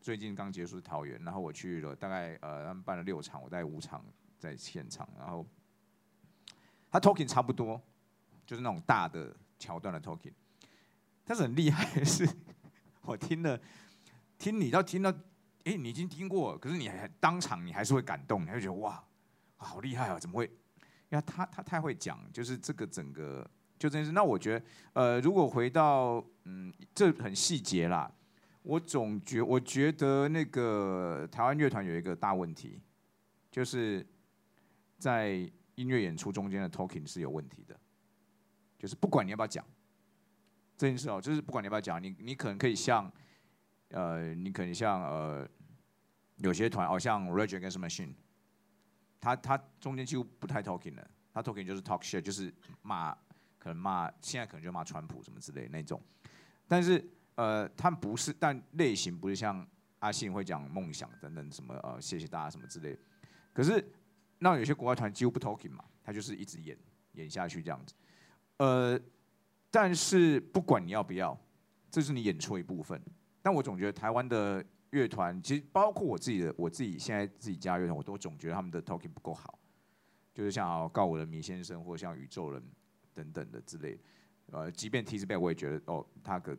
[0.00, 4.02] 最近刚结束桃园，然后我去了大概呃他们办了六场，我在五场
[4.38, 5.46] 在现场，然后
[6.90, 7.78] 他 talking 差不多，
[8.46, 10.32] 就是那种大的桥段的 talking。
[11.24, 12.28] 但是很厉害的是，
[13.02, 13.58] 我听了
[14.38, 15.10] 听你到听到，
[15.64, 19.02] 哎，你已经听过，可是你还当场你还是会感动，你会觉得哇，
[19.56, 20.18] 好厉害啊！
[20.18, 20.44] 怎么会？
[21.10, 24.12] 因为他他太会讲，就是这个整个就这件事。
[24.12, 28.10] 那我觉得，呃，如果回到嗯，这很细节啦，
[28.62, 32.80] 我总觉我觉得那个台湾乐团有一个大问题，
[33.50, 34.04] 就是
[34.98, 37.78] 在音乐演出中间的 talking 是有问题的，
[38.78, 39.64] 就是不管你要不要讲。
[40.76, 43.10] 这件事哦，就是不管你要不要讲，你你可能可以像，
[43.90, 45.48] 呃，你可能像呃，
[46.38, 48.14] 有些团哦，像 Rage Against Machine，
[49.20, 53.14] 他他中间几乎不太 talking 的，他 talking 就是 talk shit，就是骂，
[53.58, 56.02] 可能骂，现在可能就骂川普什么之类那种，
[56.66, 57.04] 但是
[57.36, 59.64] 呃，他不是，但类型不是像
[60.00, 62.98] 阿信会讲梦想等等什么呃，谢谢大家什么之类，
[63.52, 63.86] 可是
[64.38, 66.76] 那有些国外团几乎不 talking 嘛，他就是一直演
[67.12, 67.94] 演下去这样子，
[68.56, 69.00] 呃。
[69.72, 71.36] 但是不管你要不要，
[71.90, 73.00] 这是你演出一部分。
[73.40, 79.58] 但我总觉得台湾的乐团，其实包括我自己的，我自己现在自己加乐团，我都总觉得他们的 talking 不够好。
[80.34, 82.62] 就是像告我的米先生，或像宇宙人
[83.12, 83.98] 等等的之类。
[84.50, 86.56] 呃，即便 T 字辈，我也觉得哦，他个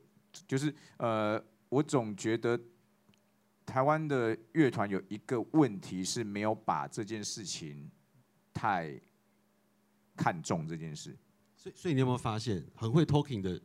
[0.47, 2.59] 就是呃，我总觉得
[3.65, 7.89] 台湾的乐团有一个问题是没有把这件事情
[8.53, 8.99] 太
[10.15, 11.15] 看重这件事。
[11.63, 13.59] 所以，所以你有没有发现，很会 talking 的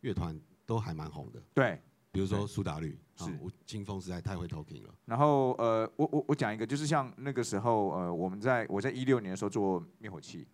[0.00, 1.42] 乐团都还蛮红的？
[1.54, 1.80] 对，
[2.12, 3.30] 比如说苏打绿，是
[3.64, 4.94] 金峰实在太会 talking 了。
[5.06, 10.46] 然后，呃，我我我讲一个，就是像那个时候，呃，我们在我在一六年的时候做灭火器，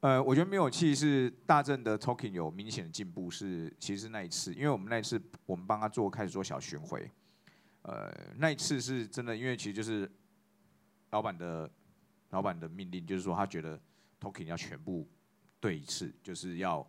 [0.00, 7.08] 呃，我觉得灭火器是大正的 talking 有明显的进步，是其实那一次，因为我们那一次我们帮他做开始做小巡回，
[7.82, 10.10] 呃，那一次是真的，因为其实就是
[11.10, 11.70] 老板的
[12.30, 13.80] 老板的命令，就是说他觉得
[14.18, 15.08] talking 要全部。
[15.64, 16.86] 对一次就是要，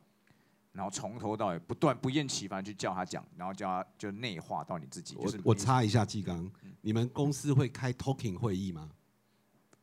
[0.73, 5.15] 然后从头到尾不断不厌其烦去叫他讲，然后叫他就内化到你自己。
[5.15, 8.91] 就是我插一下纪刚，你们公司会开 talking 会议吗？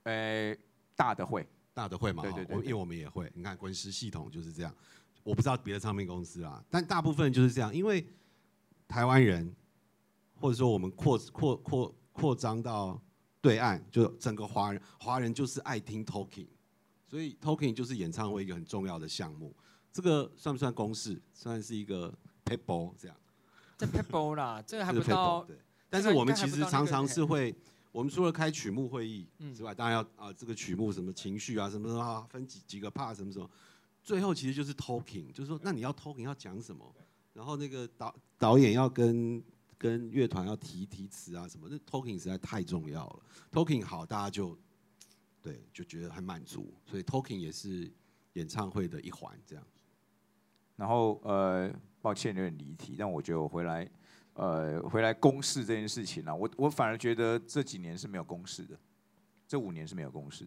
[0.02, 0.54] 呃，
[0.94, 2.22] 大的会，大的会嘛。
[2.22, 3.32] 对对对，因为我们也会。
[3.34, 4.74] 你看滚石系统就是这样，
[5.22, 7.74] 我不知道别的唱片公司啊，但大部分就是这样。
[7.74, 8.06] 因为
[8.86, 9.56] 台湾人，
[10.34, 13.00] 或者说我们扩扩扩扩张到
[13.40, 16.48] 对岸，就整个华人，华人就是爱听 talking。
[17.12, 19.54] 所以 talking 就是演唱会一个很重要的项目，
[19.92, 21.20] 这个算不算公式？
[21.34, 22.10] 算是一个
[22.42, 23.14] paper 这样。
[23.76, 25.44] 这 paper 啦，这个还不到。
[25.44, 25.58] 对。
[25.90, 27.54] 但是我们其实常常是会，
[27.90, 33.46] 我们除了开曲目会议之外，当然要啊这个曲目什么情绪啊什么啊分几几个 part 什么什么，
[34.02, 36.94] 最后其实就是 talking，就是说那你要 talking 要讲什么，
[37.34, 39.44] 然后那个导导演要跟
[39.76, 43.22] 跟乐团要提提词啊什么，那 talking 实在太重要了
[43.52, 44.56] ，talking 好大家就。
[45.42, 47.90] 对，就觉得很满足，所以 talking 也是
[48.34, 49.66] 演唱会的一环，这样。
[50.76, 51.68] 然后呃，
[52.00, 53.90] 抱歉有点离题，但我觉得我回来，
[54.34, 58.78] 呃，回来公示这件事情呢，我我反而觉得这几年是没有公示的，
[59.48, 60.46] 这五年是没有公示。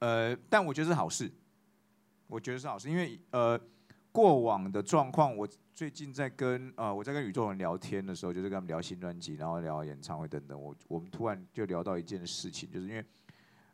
[0.00, 1.32] 呃，但我觉得是好事，
[2.26, 3.58] 我觉得是好事，因为呃，
[4.10, 13.04] 过往的状况，我最近在跟呃，我在跟宇宙人聊天的时候，就是跟他们聊新专辑，然后聊演唱会等等，我我们突然就聊到一件事情，就是因为。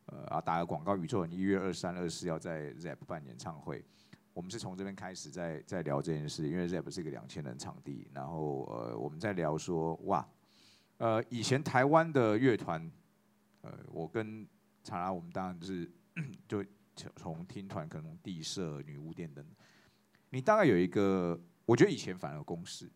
[0.09, 3.85] 呃啊，打个广告，宇宙人一月二三、二四要在 ZEP 办演唱会，
[4.33, 10.27] 我们是从这边开始在在聊这件事，因为 ZEP 是一个两千人场地，然后呃我们在聊说哇，
[10.97, 12.91] 呃以前台湾的乐团，
[13.61, 14.47] 呃我跟
[14.83, 15.91] 查拉我们当然 就是
[16.47, 16.65] 就
[17.17, 19.45] 从听团可能地社、女巫店等，
[20.31, 22.91] 你大概有一个，我觉得以前反而公式。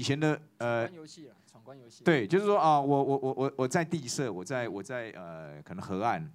[0.00, 2.02] 以前的呃，游戏啊，闯关游戏。
[2.02, 6.26] 对，就是说啊，我我我我我在地设，我在我在呃，可能河岸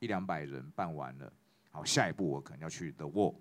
[0.00, 1.32] 一两百人办完了，
[1.70, 3.36] 好，下一步我可能要去 The Wall，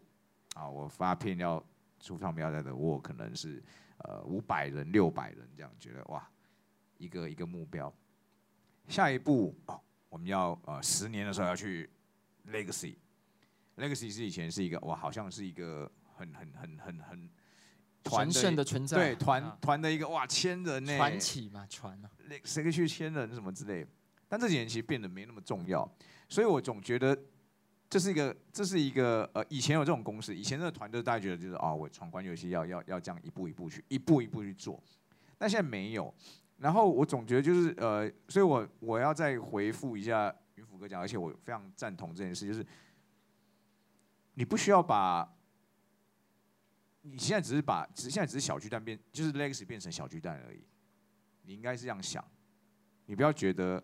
[0.54, 1.62] 啊，我发片要
[2.00, 3.62] 出唱片要在的我可能是
[3.98, 6.26] 呃五百人、六百人这样，觉得哇，
[6.98, 7.94] 一个一个目标。
[8.88, 9.78] 下一步哦，
[10.08, 11.89] 我们要呃十年的时候要去
[12.48, 17.30] Legacy，Legacy 是以前是一个哇，好像是一个很很很很很
[18.10, 22.10] 神圣的存在，对团团的一个哇千人呢，传奇嘛传啊，
[22.43, 23.86] 谁可以去千人什么之类，
[24.28, 25.89] 但这几年其实变得没那么重要，
[26.30, 27.18] 所以我总觉得。
[27.89, 34.82] 这是一个，这是一个，呃，以前有这种公式，以前这个团队大家觉得就是啊，我闯关游戏要要要这样一步一步去，一步一步去做，
[35.38, 36.12] 但现在没有。
[36.58, 42.66] 然后我总觉得就是，呃，所以我我要再回复一下云甫哥讲，而且我非常赞同这件事，就是
[44.34, 45.32] 你不需要把，
[47.04, 50.66] 你现在只是把，只现在只是小巨蛋变，就是 Legacy 变成小巨蛋而已。
[51.43, 52.26] 你应该是这样想，
[53.06, 53.82] 你不要觉得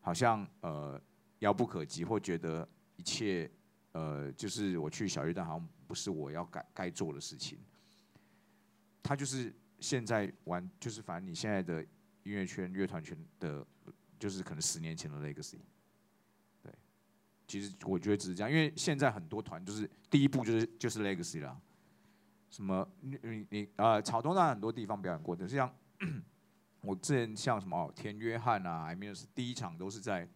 [0.00, 1.00] 好像呃
[1.38, 2.68] 遥不可及，或觉得。
[2.96, 3.50] 一切，
[3.90, 7.58] 呃，就是我去小巨蛋，好像不是我要该该做的事情。
[9.02, 11.82] 他就是现在玩，就是反正你现在的
[12.22, 13.66] 音乐圈、乐团圈的，
[14.16, 15.58] 就是可能十年前的 legacy。
[16.62, 16.72] 对，
[17.48, 21.60] 其实我觉得只是这样，因为现在很多团就是第一步就是就是 legacy 了。
[22.54, 25.74] 什么你你你啊，草东在很多地方表演过，但是像
[26.82, 30.28] 我之前像什么哦，田约翰啊，I mean 是第一场都是在。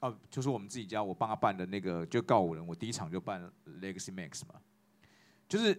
[0.00, 3.42] 哦，就是我们自己家，我帮他办的那个，就告五人，我第一场就办
[3.80, 4.54] Legacy Max 嘛，
[5.48, 5.76] 就是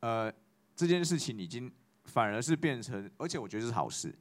[0.00, 0.32] 呃
[0.74, 1.70] 这件事情已经
[2.04, 4.14] 反而是变成，而且我觉得是好事，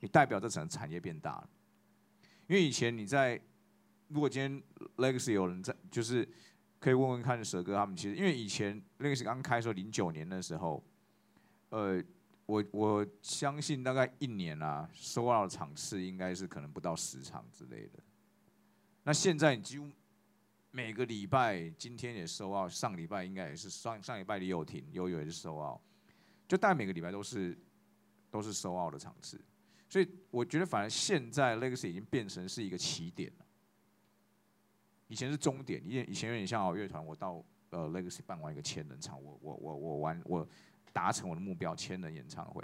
[0.00, 1.50] 你代表这整个产业变大了，
[2.46, 3.38] 因为以前你在，
[4.08, 4.62] 如果今天
[4.96, 6.26] Legacy 有人在，就是
[6.78, 10.82] 可以问问看蛇哥他们，其实因为以前 Legacy 刚开的时候，零九年的时候，
[11.70, 12.02] 呃，
[12.46, 17.98] 我我相信大概一年啊，收到的场次应该是可能不到十场之类的。
[19.02, 19.88] 那现在你几乎
[20.70, 25.80] 每个礼拜，今天也收奥，上礼拜应该也是上上礼拜也有停，有有也是收奥，
[26.46, 27.58] 就大概每个礼拜都是
[28.30, 29.40] 都是收奥的场次，
[29.88, 33.46] 所以我觉得反而现在 Legacy 已经变成是一个起点了，
[35.08, 40.48] 以前是终点，以以前有点像乐团，我到呃 Legacy 办完一个千人场，我我我我完我
[40.92, 42.62] 达成我的目标千人演唱会，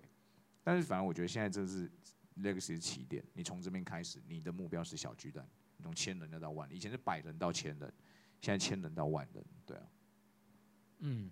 [0.63, 1.91] 但是反而我觉得现在这是
[2.39, 5.45] Legacy 的起点，你从这边开始，你的目标是小巨蛋。
[5.83, 7.93] 从千人要到万，以前是百人到千人，
[8.41, 9.83] 现在千人到万人，对啊。
[11.01, 11.31] 嗯，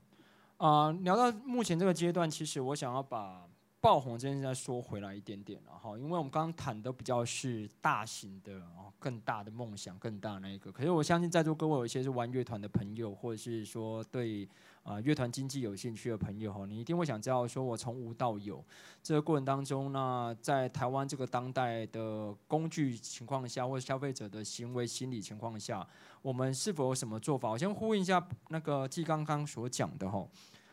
[0.58, 3.48] 啊，聊到目前这个阶段，其实我想要把
[3.83, 10.70] 爆红这件事再说回来一点点了哈，因为我们刚刚谈的比较是大型的哦，更大的梦想，更大那一个。
[10.70, 14.49] 可是我相信在座各位有一些是玩乐团的朋友，或者是说对。
[14.85, 18.61] 啊，乐团经济有兴趣的朋友哈，你一定会想知道，说我从无到有
[19.01, 25.87] 这个过程当中，那在台湾这个当代的工具情况下，或者消费者的行为心理情况下，
[26.20, 27.51] 我们是否有什么做法？
[27.51, 30.26] 我先呼应一下那个季刚刚所讲的哈。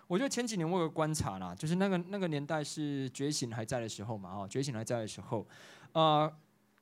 [0.10, 5.47] 我觉得前几年我有观察啦，就是那个那个年代是觉醒还在的时候嘛，哦，觉醒还在的时候，
[5.91, 6.34] 呃，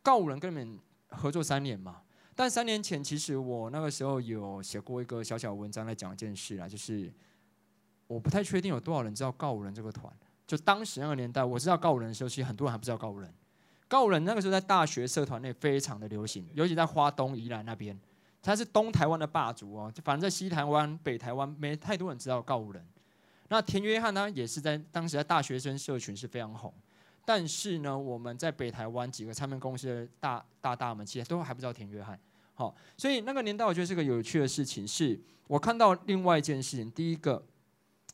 [0.02, 2.02] 告五人跟你们合作三年嘛。
[2.34, 7.12] 但三年前，其实我那个时候有写过一个小小文章来讲一件事啊，就是
[8.08, 10.10] 我不太确定有多少人知道告五人这个团。
[10.48, 13.30] 就当时那个年代，我知道告五人的时候，其实很多人还不知道告五人。
[13.90, 18.00] 告五人那个时候在大学社团内非常的流行，尤其在花东宜兰那边，
[18.42, 19.92] 他是东台湾的霸主哦。
[20.06, 22.82] 反正在西台湾、北台湾没太多人知道告五人。
[23.50, 26.74] 那田约翰呢，也是在当时在大学生社群是非常红。
[27.26, 32.18] 但是呢，我们在北台湾几个唱片公司的大大大们，其实都还不知道田约翰。
[32.54, 36.90] 好，所以那个年代我觉得是个有趣的事情，是我看到另外一件事情。
[36.92, 37.44] 第一个，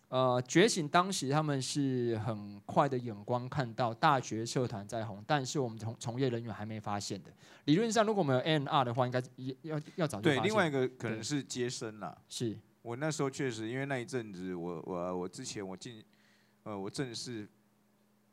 [0.10, 7.32] 呃，觉醒当时他们是很快的眼光看到大学社团在红，但是我们从从业人员还没发现的。
[7.66, 10.40] 理论上，如果我们有 N R 的话，应该也要要早就对。
[10.40, 12.20] 另外一个可能是接生了。
[12.28, 16.04] 是我那时候确实，因为那一阵子，我我我之前我进，
[16.62, 17.50] 呃，我正式，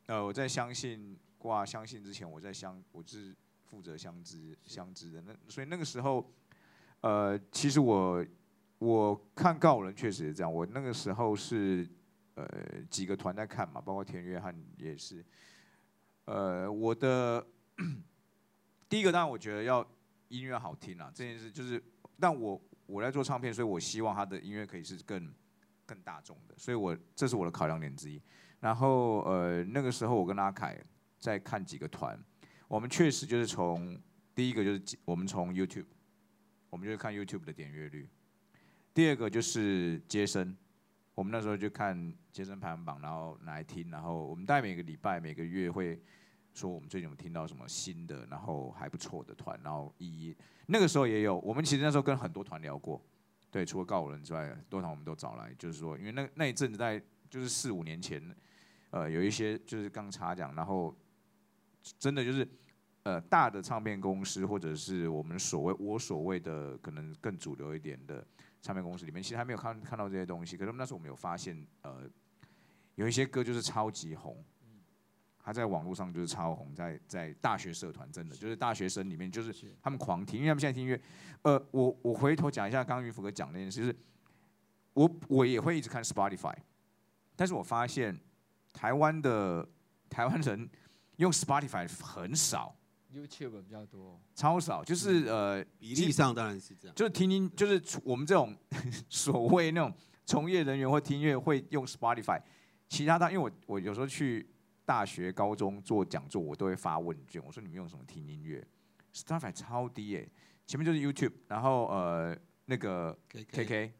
[0.05, 3.35] 呃，我在相信挂相信之前，我在相我是。
[3.71, 6.29] 负责相知相知的那，所以那个时候，
[6.99, 8.25] 呃，其实我
[8.79, 10.53] 我看告人确实是这样。
[10.53, 11.87] 我那个时候是
[12.33, 12.45] 呃
[12.89, 15.23] 几个团在看嘛，包括田约翰也是。
[16.25, 17.47] 呃，我的
[18.89, 19.89] 第一个当然我觉得要
[20.27, 21.81] 音乐好听啊，这件事就是，
[22.19, 22.61] 但我
[22.91, 25.33] 我在做唱片，所以我希望他的音乐可以是更
[25.85, 28.21] 更大众的，所以我这是我的考量点之一。
[28.59, 30.77] 然后呃那个时候我跟阿凯
[31.17, 32.19] 在看几个团。
[32.67, 33.99] 我们确实就是从
[34.33, 35.87] 第一个就是我们从 YouTube，
[36.69, 38.09] 我们就是看 YouTube 的点阅率。
[38.93, 40.55] 第二个就是接生，
[41.13, 46.01] 我们那时候就看接生排行榜，然后来听，然后我们大概每个礼拜、每个月会
[46.53, 50.35] 说我们最近有听到什么新的，然后还不错的团，然后一
[50.67, 53.01] 那个时候也有，我们其实那时候跟很多团聊过，
[53.49, 58.21] 对，除了告五人之外，多团我们都找来，就是说，因为那那一阵子在就是四五年前，
[58.89, 60.93] 呃，有一些就是刚查讲，然后
[61.97, 62.47] 真的就是
[63.03, 68.25] 呃大的唱片公司或者是我们所谓我所谓的可能更主流一点的
[68.61, 70.57] 唱片公司里面，其实还没有看看到这些东西。
[70.57, 72.09] 可是那时候我们有发现，呃，
[72.95, 74.43] 有一些歌就是超级红。
[75.43, 81.01] 他在网络上就是超红，在在大学社团真的就是大学生里面就是他们狂听，因为他们现在听音乐。
[81.41, 83.95] 呃，我我回头讲一下刚刚云福哥讲那件事，就是
[84.93, 86.55] 我我也会一直看 Spotify，
[87.35, 88.15] 但是我发现
[88.71, 89.67] 台湾的
[90.07, 90.69] 台湾人
[91.15, 92.75] 用 Spotify 很少
[93.11, 98.55] ，YouTube 比较多，超少，就是呃比例上当然是这样，就是听音就是我们这种
[99.09, 99.91] 所谓那种
[100.27, 102.39] 从业人员或听音乐会用 Spotify，
[102.87, 104.47] 其他的因为我我有时候去。
[104.85, 107.41] 大学、高中做讲座，我都会发问卷。
[107.45, 108.65] 我说你们用什么听音乐
[109.13, 110.29] ？Spotify 超低耶，
[110.65, 113.91] 前面就是 YouTube，然后呃那个 KK，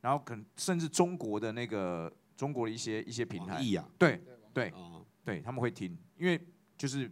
[0.00, 3.60] 然后可能甚至中国的那个中国的一些一些平台，
[3.98, 4.20] 对
[4.52, 4.70] 对
[5.24, 6.40] 对，他们会听，因为
[6.76, 7.10] 就是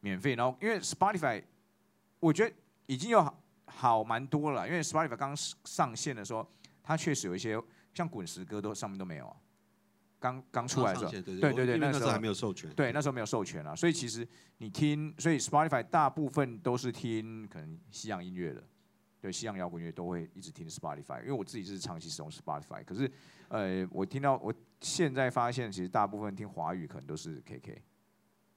[0.00, 0.34] 免费。
[0.34, 1.42] 然后因为 Spotify，
[2.20, 2.54] 我觉得
[2.86, 6.48] 已经有好好蛮多了，因为 Spotify 刚上线的时候，
[6.82, 7.60] 它确实有一些
[7.94, 9.36] 像滚石歌都上面都没有啊。
[10.22, 12.70] 刚刚出来的时候，对对对，那时候还没有授权。
[12.74, 14.26] 对，那时候没有授权啊，所以其实
[14.58, 18.62] 你听，所以 Spotify 大部分都是听可能西洋音乐的，
[19.20, 21.20] 对，西洋摇滚乐都会一直听 Spotify。
[21.22, 23.10] 因为我自己是长期使用 Spotify，可是
[23.48, 27.82] 呃，我听到我现在发现，其实大部分听华语可能都是 KK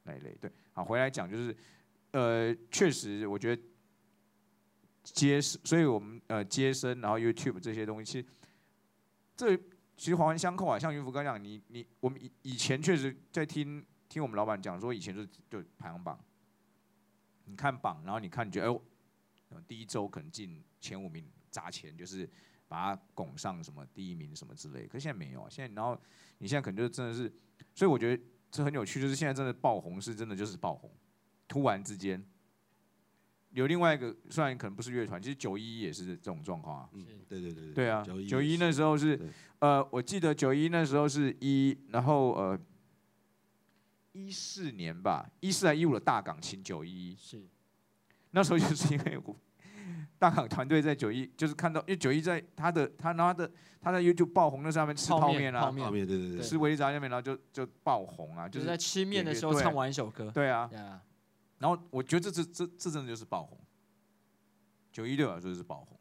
[0.04, 0.38] 那一类。
[0.40, 1.56] 对，好，回来讲就是
[2.12, 3.62] 呃，确实我觉得
[5.02, 8.26] 接，所以我们呃接生，然后 YouTube 这些东西，其实
[9.36, 9.60] 这。
[9.98, 16.20] 其实环环相扣啊，像云福刚讲，你你我们以以前确实在听听我们老板讲说，以前就就排行榜，
[17.46, 18.74] 你看榜，然后你看你觉得，
[19.50, 22.30] 哎，第一周可能进前五名砸钱，就是
[22.68, 24.86] 把它拱上什么第一名什么之类。
[24.86, 26.00] 可是现在没有啊，现在然后
[26.40, 27.34] 你现在可能就真的是，
[27.74, 30.92] 所以我觉得这很有趣，就是现在真的爆红是真的就是爆红，
[31.48, 32.24] 突然之间。
[33.56, 36.90] 有另外一个，虽然可能不是乐团，其实九一也是这种状况啊。
[36.92, 39.18] 嗯，对对对对啊，九一那时候是，
[39.60, 42.60] 呃，我记得九一那时候是一，然后呃，
[44.12, 47.16] 一四年吧，一四还一五的大港请九一。
[47.18, 47.42] 是。
[48.32, 49.34] 那时候就是因为我
[50.20, 53.50] 大港团队在九一，就是看到，因为九一在他的他拿的
[53.80, 60.30] 他在 YouTube 爆红，那上面吃泡面啊，泡面对对对，吃维力炸酱面，然后就就爆红啊，就是在吃面的时候唱完一首歌。
[60.30, 60.70] 对啊。
[61.60, 63.58] 然后我觉得这这这这真的就是爆红，
[64.92, 65.98] 九一六啊，就是爆红。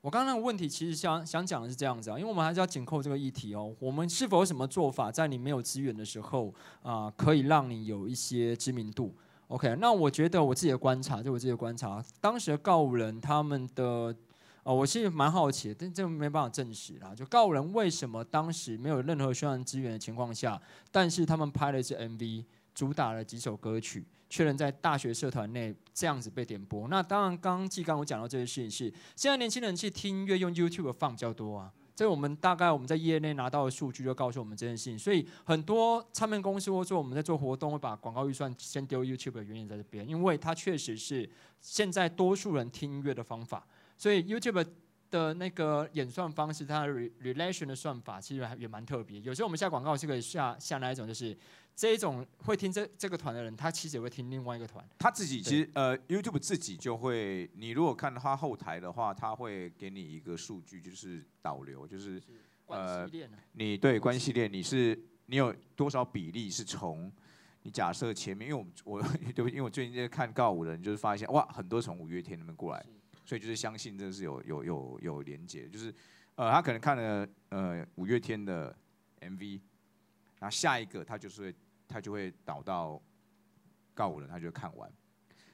[0.00, 3.74] 我刚刚那个问题其实想想讲的是这样子啊，因为我们还是要紧扣这个议题哦。
[3.80, 9.16] 我们是否有什么做法，在你没有资源的时候啊，可以让你有一些知名度
[9.48, 14.14] ？OK，那我觉得我自己的观察，就我自己的观察，当时的告五人他们的，
[14.62, 17.14] 呃，我其实蛮好奇，但这没办法证实啦。
[17.14, 20.60] 就告五人为什么当时没有任何宣传资源的情况下，
[20.92, 22.44] 但是他们拍了一支 MV，
[22.74, 24.04] 主打了几首歌曲。
[24.34, 41.30] 确认在大学社团内这样子被点播，那当然，刚刚季刚我讲到这件事情是，现在年轻人去听音乐用 YouTube 放比较多啊，这我们大概我们在业内拿到的数据就告诉我们这件事情，所以很多唱片公司或者说我们在做活动会把广告预算先丢 YouTube 的原因在这边，因为它确实是
[41.60, 43.64] 现在多数人听音乐的方法，
[43.96, 44.66] 所以 YouTube
[45.12, 51.38] 的那个演算方式，它的 relation 的算法其实也蛮特别，有时候我们下广告是可以下下那一种就是。
[51.76, 54.88] 这一种会听这这个团的人，他其实也会听另外一个团。
[54.96, 62.22] 他自己其实呃，YouTube 自己就会，你如果看他后台的话，他会给你一个数据，就是导流，就是
[62.66, 63.10] 呃，
[63.52, 64.96] 你对关系链，你是
[65.26, 67.12] 你有多少比例是从
[67.62, 69.02] 你假设前面，因为我我
[69.34, 72.86] 对不，因为我最近在看告五人，就是发现哇，很多从五月天那边过来，
[73.24, 75.92] 所以就是相信这是有有有有连接，就是
[76.36, 78.74] 呃，他可能看了呃五月天的
[79.20, 79.60] MV，
[80.38, 81.54] 然后下一个他就是会。
[81.88, 83.00] 他就会导到
[83.94, 84.90] 告五人，他就看完。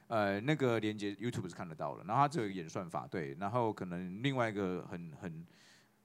[0.07, 2.03] 呃，那个连接 YouTube 是看得到的。
[2.03, 5.47] 然后他这个演算法对，然后可能另外一个很很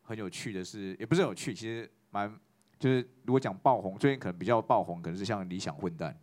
[0.03, 2.33] 很有趣的是，也不是有趣，其实蛮
[2.79, 6.17] 就是如果讲爆红，最近可能比较爆红，可能是像理想混蛋。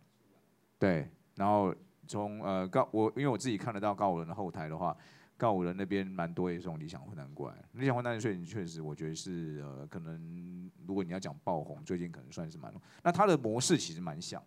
[0.78, 1.74] 对，然后
[2.06, 4.96] 从呃告我，因为我自己看得到告五人的后台的话，
[5.36, 7.56] 告五人那边蛮多也是种理想混蛋过来。
[7.72, 10.54] 理想混蛋所以确实我觉得是呃可能。
[10.86, 12.70] 如果你要讲爆红，最近可能算是蛮，
[13.02, 14.42] 那它的模式其实蛮像，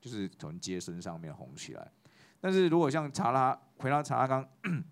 [0.00, 1.92] 就是从接生上面红起来。
[2.40, 4.48] 但是如果像查拉回到查拉刚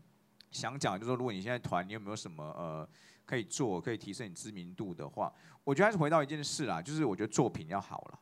[0.51, 2.87] 想讲，就是说如果你现在团，你有没有什么呃
[3.24, 5.33] 可以做，可以提升你知名度的话，
[5.64, 8.20] 我觉得还是回到一件事啦，就是我觉得作品要好了。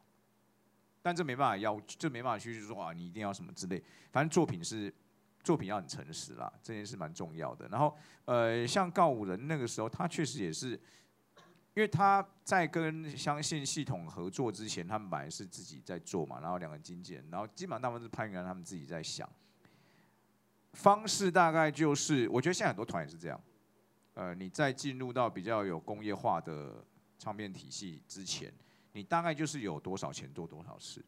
[1.02, 3.82] 但这没办法要，这没办法去说啊，你一定要什么之类。
[4.12, 4.94] 反正作品是
[5.44, 7.68] 作品要很诚实啦，这件事蛮重要的。
[7.68, 10.80] 然后呃，像告五人那个时候，他确实也是。
[11.76, 19.28] 因为他在跟相信系统合作之前，他们本来是自己在做嘛，然后两个经纪人，然后基本上大部分是潘源他们自己在想
[20.74, 23.40] 方式，大概就是我觉得现在很多团也是这样，
[24.12, 26.84] 呃，你在进入到比较有工业化的
[27.18, 28.54] 唱片体系之前，
[28.92, 31.04] 你大概就是有多少钱做多少事，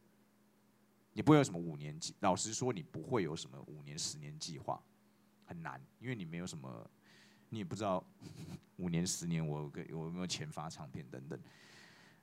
[1.16, 4.78] 你不会有什么五年计，老实说，你不会有什么五年、十年计划，
[5.46, 6.88] 很难，因为你没有什么。
[7.48, 8.04] 你也不知道
[8.74, 11.38] 五年十年我给我有没有钱发唱片等等。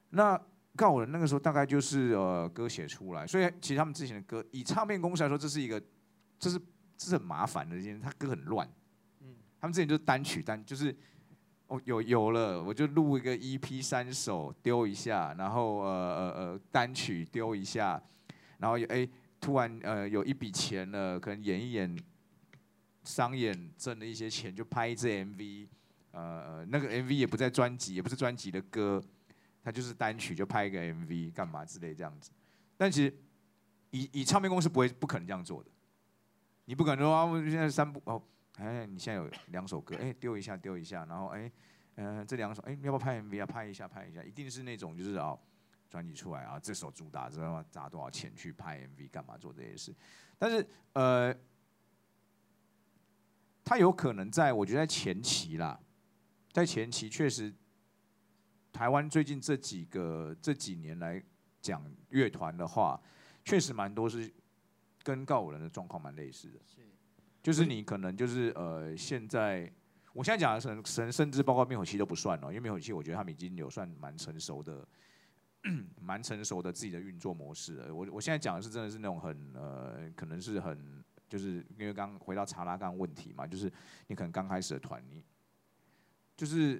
[0.09, 0.39] 那
[0.75, 5.81] 告我的那个时候大概就是呃歌写出来，所以其实他们之前的歌以唱片公司来说，这是一个
[6.37, 6.59] 这是
[6.97, 8.69] 这是很麻烦的一件，他歌很乱。
[9.21, 10.93] 嗯，他们之前就是单曲单就是
[11.67, 18.03] 哦有有了我就录一个 EP 三首丢一下，然后呃呃呃单曲丢一下，
[18.57, 19.07] 然后哎
[19.39, 21.97] 突然呃有一笔钱了，可能演一演。
[23.05, 25.67] 商演挣了一些钱，就拍一支 MV，
[26.11, 29.03] 呃，那个 MV 也不在专辑，也不是专辑的歌，
[29.61, 32.31] 它就是单曲，就拍一个 MV 干嘛之类这样子。
[32.77, 33.13] 但其实
[33.89, 35.69] 以以唱片公司不会不可能这样做的，
[36.63, 38.23] 你不可能说啊，我现在三部哦，
[38.55, 41.51] 哎，你现在有两首歌，哎，丢一下丢一下，然后哎，
[41.95, 43.45] 嗯，这两首，哎，要不要拍 MV 啊？
[43.45, 45.37] 拍一下拍一下，一定是那种就是哦，
[45.93, 47.63] 专辑出来啊，这首主打知道吗？
[47.69, 49.93] 砸多少钱去拍 MV 干嘛做这些事？
[50.39, 51.35] 但是呃。
[53.65, 55.79] 他有可能在，我觉得在前期啦，
[56.51, 57.51] 在前期确实，
[58.73, 61.23] 台湾最近这几个这几年来
[61.61, 63.01] 讲乐团的话，
[63.45, 64.29] 确实蛮多是
[65.01, 66.59] 跟告五人的状况蛮类似的。
[66.65, 66.81] 是，
[67.41, 69.71] 就是你可能就是呃，现在
[70.11, 74.85] 我现在讲的甚甚甚至包括灭火器都不算哦，因为灭火器我觉得他们已经有算蛮成熟的，
[76.01, 77.91] 蛮成熟的自己的运作模式。
[77.91, 81.03] 我我现在讲的是真的是那种很呃，可能是很。
[81.30, 83.72] 就是因为刚回到查拉刚问题嘛，就是
[84.05, 85.24] 你可能刚开始的团，你
[86.38, 86.80] 就是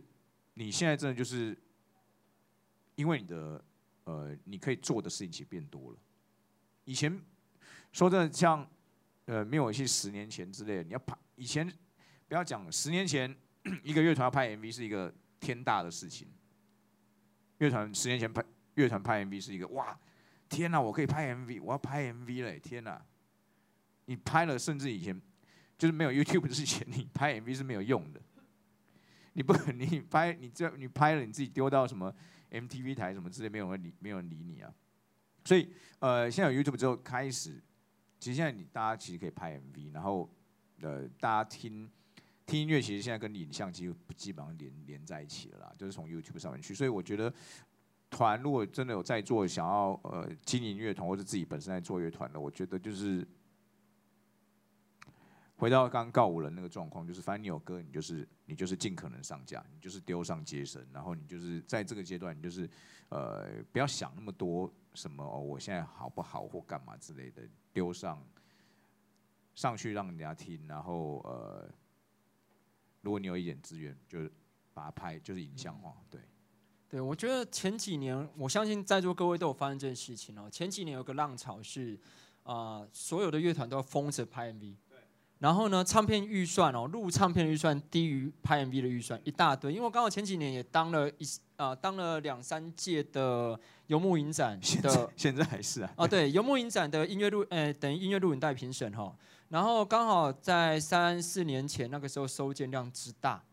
[0.54, 1.58] 你现在真的就是
[2.94, 3.66] 因为你的
[4.04, 5.98] 呃，你可以做的事情其实变多了。
[6.86, 7.20] 以前
[7.94, 8.70] 说真的，像
[9.26, 11.68] 呃，灭火器十年前之类的，你要拍以前
[12.28, 13.36] 不要讲十年前
[13.82, 16.28] 一个乐团要拍 MV 是一个天大的事情。
[17.58, 18.44] 乐团十年前拍
[18.76, 19.98] 乐团拍 MV 是一个哇，
[20.50, 23.04] 天哪，我可以拍 MV，我要拍 MV 嘞，天哪！
[24.06, 25.20] 你拍了，甚至以前
[25.78, 28.22] 就是没有 YouTube 之前， 你拍 MV 是没有用的。
[29.34, 32.14] 你不，你拍，你这你拍了，你自己丢到什么
[32.52, 34.72] MTV 台什么之类，没有人理，没有人理你啊。
[35.44, 37.62] 所以，呃，现在有 YouTube 之后开始，
[38.20, 40.30] 其实现在你大家其实可以拍 MV，然后
[40.82, 41.90] 呃，大家听
[42.46, 46.76] 听音乐，其实现在跟影像基基本上连连在一起了啦，就是从 YouTube 上面去。
[46.76, 47.34] 所以我觉得，
[48.14, 53.28] 团如果真的有在做，想要呃经营乐团或者自己本身在做乐团的，我觉得就是。
[55.56, 62.70] 回到刚刚告五人那个状况，就是反正你有歌，你就是你就是尽可能上架，你就是丢上街声，然后你就是在这个阶段，你就是
[63.08, 68.22] 呃不要想那么多什么哦，我现在好不好或干嘛之类的，丢上
[69.56, 71.70] 上去让人家听，然后呃
[73.00, 74.30] 如果你有一点资源，就是
[74.74, 76.20] 把它拍，就是影像化，对。
[76.94, 80.48] 对，我觉得前几年，我相信在座各位都有发生这件事情哦。
[80.52, 82.00] 前几年有个浪潮是
[82.44, 84.76] 啊，所有的乐团都要疯着拍 MV。
[85.40, 89.74] 然后呢，唱片预算哦，录唱片的预算低于拍 MV 的预算一大堆。
[89.74, 91.26] 因为我刚好前几年也当了一
[91.56, 95.92] 啊，当了两三届的游牧影展的，现在还是啊。
[95.98, 99.12] 哦，对，游牧影展的音乐录，呃，等于音乐录影带评审哈。
[99.50, 103.44] 然后刚好在三四年前那个时候收件量之大，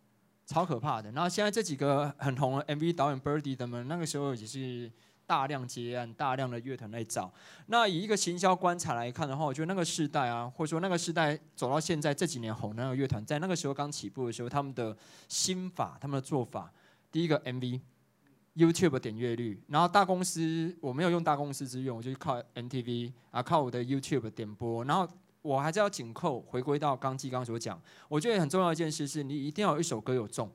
[0.51, 1.12] 超可怕的。
[1.12, 4.90] 然后现在这几个很红的 MV 导演 Birdy 他们，那个时候也是。
[5.30, 7.32] 大量接案，大量的乐团来找。
[7.66, 14.96] 那以一个行销观察来看的话，我觉得那个时代啊，或者说那个时代走到现在这几年红的那个乐团，在那个时候刚起步的时候，他们的
[15.28, 16.68] 心法、他们的做法，
[17.12, 24.84] 第一个 MV，YouTube 点阅率，然后大公司我没有用大公司资源，我就靠 MTV 啊，靠我的 YouTube 点播。
[24.84, 25.09] 然后
[25.43, 30.51] 我还是要紧扣回归到刚纪刚所讲，我觉得很重要一件事是，你一定要有一首歌有中，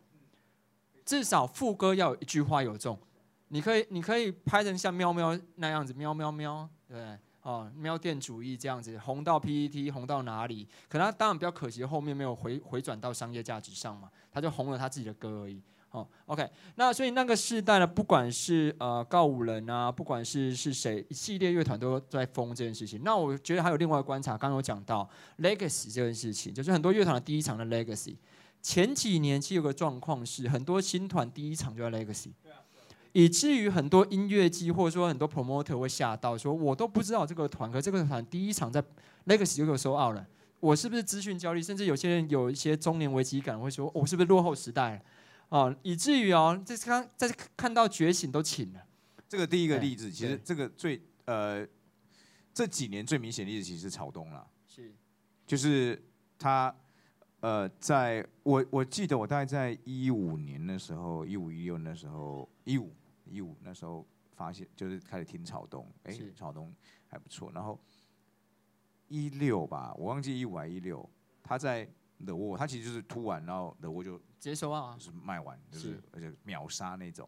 [1.05, 2.99] 至少副歌要有一句话有中。
[3.49, 10.67] 你可以，你可以拍成像喵喵那样子，喵喵喵，对，哦，喵店主义这样子，红到 PPT，红到哪里？
[10.89, 15.61] 可能当然比较可惜，后面没有回回转到商业价值上嘛，他就红了他自己的歌而已。
[15.95, 23.01] 哦，OK，那所以那个时代呢，不管是呃告五人啊，不管是是谁，一系列乐团都在疯这件事情。
[23.03, 28.15] 那我觉得还有另外观察，刚刚有讲到 Legacy 这件事情，就是很多乐团的第一场的 Legacy。
[28.61, 32.31] 前几年其实有个状况是，很多新团第一场就要 Legacy。
[33.13, 38.83] 以至于很多音乐季或者说很多 promoter 会吓到，说我都不知道这个团，可这个团第一场在
[39.27, 40.27] Legacy 就给我收 out 了，
[40.59, 41.61] 我是不是资讯焦虑？
[41.61, 45.01] 甚至有些人有一些中年危机感，会说我是不是落后时代了？
[45.55, 48.85] 哦，以至于哦，这刚在看到觉醒都请了。
[49.25, 51.65] 这个第一个例子，其实这个最呃
[52.53, 54.45] 这几年最明显的例子，其实是草东了。
[54.67, 54.93] 是，
[55.47, 56.03] 就是
[56.37, 56.75] 他
[57.39, 62.93] 呃，在我我记得我大概在一五年的时候，一五一六那时候，一五
[63.23, 66.69] 一五那时候发现，就是开始听草东，哎，草东
[67.07, 67.49] 还不错。
[67.53, 67.79] 然后
[69.07, 71.09] 一六吧，我忘记一五还一六，
[71.41, 71.89] 他在。
[72.23, 77.27] 的沃，他其实就是突完，然后的沃就直接收啊，就是卖完，就是而且秒杀那种。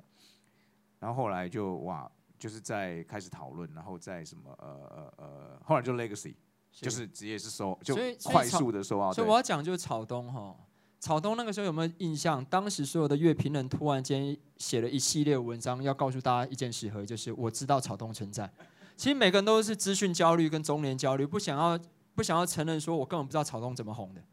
[1.00, 2.10] 然后后来就哇，
[2.40, 6.36] 就是在开始讨论，然后在什么呃呃呃，后来就 Legacy，
[6.72, 9.12] 就是直接是收，就快速的收啊。
[9.12, 10.56] 所以我要讲就是草东哈，
[11.00, 12.44] 草东那个时候有没有印象？
[12.46, 18.52] 当时所有的乐评人突然间写了一系列文章，要告诉大家一件事和就是我知道草东存在。
[18.96, 21.80] 其实每个人都是资讯焦虑跟中年焦虑，不想要
[22.16, 24.24] 不想要承认说我根本不知道草东怎么红的。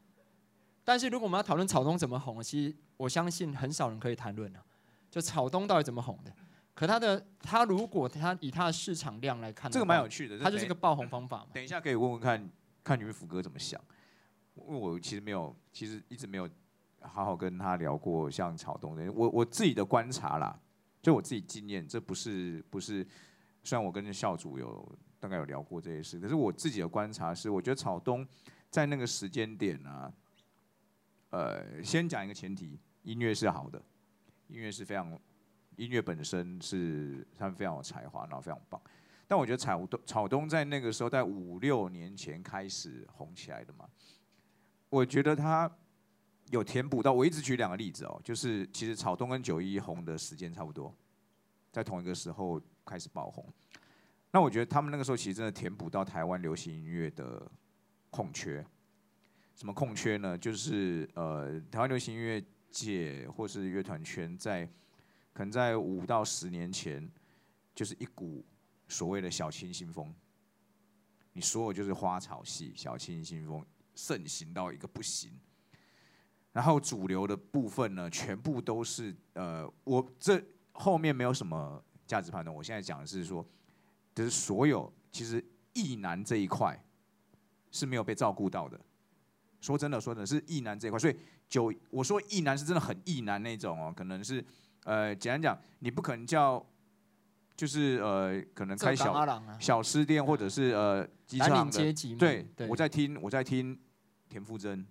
[0.85, 4.63] 但是如果我们要讨论草东怎么红，其实我相信很少人可以谈论了。
[5.11, 6.33] 就草东到底怎么红的？
[6.75, 11.47] 可他的他如果他以他的市场量来看，这个蛮有趣的，他就是个爆红方法嘛。
[11.53, 12.51] 等一下可以问问看
[12.83, 13.81] 看你们福哥怎么想？
[14.57, 16.49] 因为我其实没有，其实一直没有
[17.01, 19.11] 好好跟他聊过像草东的。
[19.13, 20.59] 我我自己的观察啦，
[21.01, 23.07] 就我自己经验，这不是不是。
[23.63, 28.27] 虽然我跟校主有大概有聊过这些事，可是我自己的观察是，我觉得草东
[28.69, 30.13] 在那个时间点呢。
[31.35, 33.83] 呃，先讲一个前提，音乐是好的，
[34.47, 35.19] 音乐是非常，
[35.75, 38.81] 音乐本身是他们非常有才华，然后非常棒。
[39.27, 43.85] 但我觉得草东草东在那个时候，在五六年前开始红起来的嘛，
[44.89, 45.69] 我觉得他
[46.51, 47.13] 有填补到。
[47.13, 50.95] 我一直举两个例子哦，就是其实草东跟九一红的时间差不多，
[51.73, 53.45] 在同一个时候开始爆红。
[54.31, 57.51] 那我觉得他们那个时候其实真的填补到台湾流行音乐的
[58.11, 58.65] 空缺。
[59.55, 60.37] 什么空缺呢？
[60.37, 64.67] 就是呃，台湾流行音乐界或是乐团圈，在
[65.33, 67.09] 可能在五到十年前，
[67.75, 68.45] 就是一股
[68.89, 70.13] 所谓的小清新风。
[71.33, 75.33] 你所有就是花草系小清新风盛行到一个不行，
[76.53, 80.43] 然后主流的部分呢，全部都是呃，我这
[80.73, 82.55] 后面没有什么价值判断。
[82.55, 83.47] 我现在讲的是说，
[84.15, 85.45] 就是所有其实
[85.75, 86.77] 艺男这一块
[87.71, 88.81] 是没有被照顾到的。
[89.65, 91.17] 说真的，说的是意难这一块，所以
[91.49, 94.45] 九我说意难是真的很意难那种哦，可能是
[94.85, 96.63] 呃简单讲，你不可能叫
[97.57, 99.15] 就是呃可能开小
[99.59, 103.81] 小吃店或者是呃机场的，对，我在听我在听
[104.29, 104.87] 田馥甄，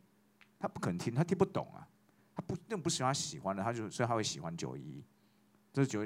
[0.58, 1.88] 他不可能听，他听不懂啊，
[2.36, 5.04] 他不那不喜欢他喜欢的，他就所以他会喜欢九一，
[5.72, 6.04] 这是九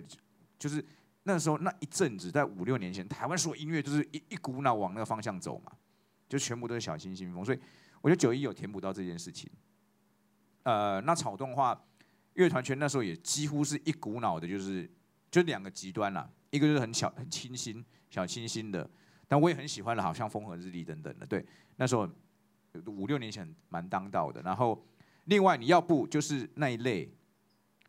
[0.60, 0.84] 就是
[1.24, 5.72] 那时候那一阵子在五六年前，台湾所有音乐就是一一股脑往那个方向走嘛，
[6.28, 7.60] 就全部都是小清新风，所以。
[8.08, 9.52] 我觉得九一有填补到这件事情，
[10.64, 11.78] 呃，那草动的话，
[12.36, 14.90] 乐团圈那时候也几乎是一股脑的，就是
[15.30, 18.90] 就两个极端啦，一个就是很小很清新小清新的，
[19.28, 21.46] 但我也很喜欢的，好像风和日丽等等的，对，
[21.76, 22.10] 那时候
[22.86, 24.42] 五六年前蛮当道的。
[24.42, 24.82] 然后
[25.26, 27.14] 另外你要不就是那一类，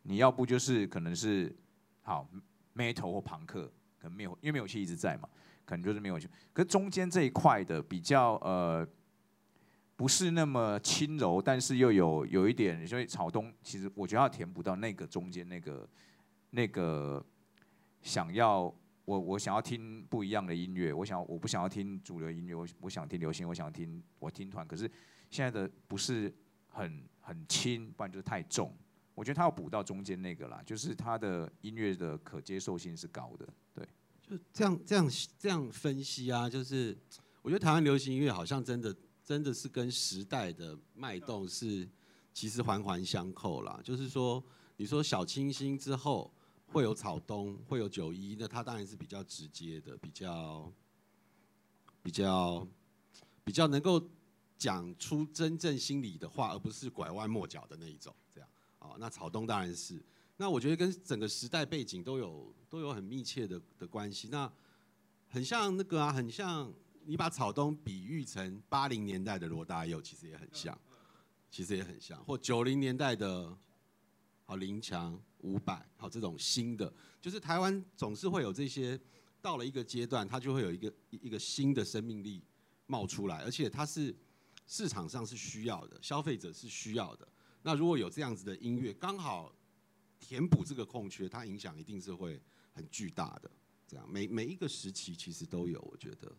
[0.02, 1.56] 你要不就是可能是
[2.02, 2.28] 好
[2.74, 5.28] metal 或朋克，可能没有因为没有戏一直在嘛，
[5.64, 6.28] 可能就是没有戏。
[6.52, 8.84] 可是中间这一块的比较呃。
[9.98, 15.88] 不是那么轻柔，但是又有有一点，所以草东其实我觉得要填补到那个中间那个
[16.50, 17.20] 那个
[18.00, 18.72] 想要
[19.04, 24.88] 我我想要听不一样的音乐，我想我不想要听主流音乐，我我想听流行，我想听我听团，可是
[25.30, 26.32] 现在的不是
[26.68, 28.72] 很很轻，不然就是太重。
[29.16, 33.84] 我觉得他要补到中间那个啦，就是他的音乐的可接受性是高的，对。
[34.22, 36.96] 就这样这样这样分析啊，就是
[37.42, 38.94] 我觉得台湾流行音乐好像真的。
[39.28, 41.86] 真的是跟时代的脉动是
[42.32, 43.78] 其实环环相扣啦。
[43.84, 44.42] 就是说，
[44.78, 46.32] 你说小清新之后
[46.68, 50.72] 会有草东，会有九一，那它当然是比较直接的，比较
[52.02, 52.66] 比较
[53.44, 54.02] 比较能够
[54.56, 58.16] 讲出真正心里的话，而不是拐弯抹角的那一种。
[58.34, 58.48] 这样
[58.78, 60.02] 啊，那草东当然是。
[60.38, 64.28] 那我觉得跟整个时代背景都有都有很密切的的关系。
[64.30, 64.50] 那
[65.28, 66.72] 很像那个啊，很像。
[67.08, 70.78] 你把草东比喻成八零年代的罗大佑，其实也很像，
[71.50, 73.56] 其实也很像，或九零年代的，
[74.44, 79.00] 好林强、伍佰，好这种新的，就是台湾总是会有这些，
[79.40, 82.44] 到了一个阶段，它就会有一个一个新的生命力
[82.86, 84.14] 冒出来，而且它是
[84.66, 87.26] 市场上是需要的，消费者是需要的。
[87.62, 89.50] 那如果有这样子的音乐，刚好
[90.20, 92.38] 填补这个空缺，它影响一定是会
[92.74, 93.50] 很巨大的。
[93.86, 96.30] 这样每每一个时期其实都有，我觉得。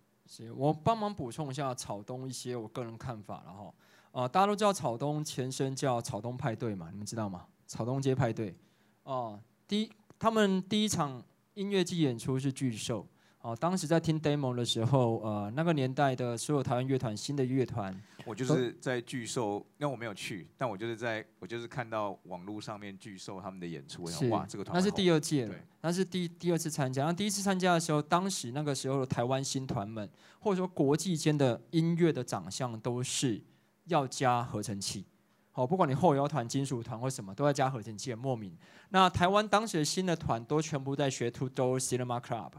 [0.55, 3.73] 我帮忙补充一下草东一些我个人看法然后，
[4.11, 7.45] 呃，大家都知道草东前身叫草东派对嘛，你们知道吗？
[7.65, 8.55] 草东街派对，
[9.03, 11.23] 哦，第一他们第一场
[11.55, 13.05] 音乐季演出是巨兽。
[13.41, 27.05] 哦，当时在听 demo 的时候，呃，那个年代的所有台湾乐团，新的乐团，我就是在巨兽，那我没有去，但我就是在，我就是看到网络上面巨兽他们的演出，哇，这个团那是第二届了，那是第第二次参加。
[27.05, 30.09] 那第一次参加的时候，当时那个时候的台湾新团们，
[30.39, 33.41] 或者说国际间的音乐的长相，都是
[33.85, 35.05] 要加合成器。
[35.53, 38.53] 哦，不管你后摇团、金属团或什么，都要加合成器，很莫名。
[38.89, 42.51] 那台湾当时的新的团都全部在学 Two Door Cinema Club。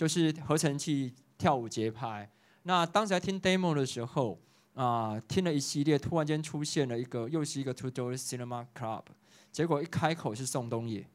[0.00, 2.26] 就是合成器跳舞节拍。
[2.62, 4.40] 那当时在听 demo 的时候，
[4.72, 9.02] 啊，听了一系列，突然间出现了一个，又是一个 Two Door Cinema Club，
[9.52, 11.06] 结果一开口是宋冬野，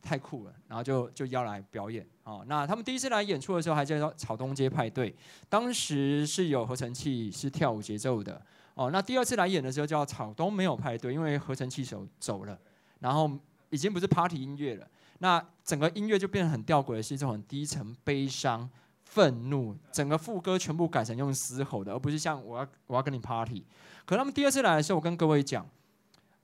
[0.00, 2.06] 太酷了，然后就就要来表演。
[2.24, 5.14] 哦，那他们第一次来演出的时候，还叫做草东街派对，
[5.50, 8.40] 当时是有合成器是跳舞节奏的。
[8.72, 12.58] 哦，那第二次来演的时候叫草东没有派对，因为合成器手走了，
[13.00, 13.30] 然后
[13.68, 14.88] 已经不是 party 音乐了。
[15.18, 18.68] 那整个音乐就变得很吊诡，是一种很低沉、悲伤、
[19.04, 23.64] 愤怒，整个副歌全部改成用嘶吼的，而不是像我要我要跟你 party。
[24.04, 25.68] 可他们第二次来的时候，我跟各位讲，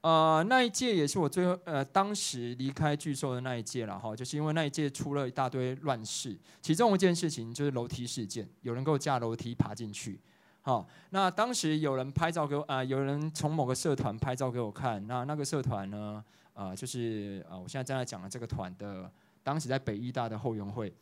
[0.00, 10.20] 呃，那一届也是我最后呃当时离开巨兽的那一届了哈，就是因为那一届出了一大堆乱事，其中一件事情就是楼梯事件，有人给我架楼梯爬进去。
[10.60, 16.24] 好，那当时有人拍照给我啊，有人从某个社团拍照给我看，那那个社团呢？
[16.54, 19.10] 啊，就是啊，我现在正在讲的这个团的，
[19.42, 20.94] 当时在北医大的后援会。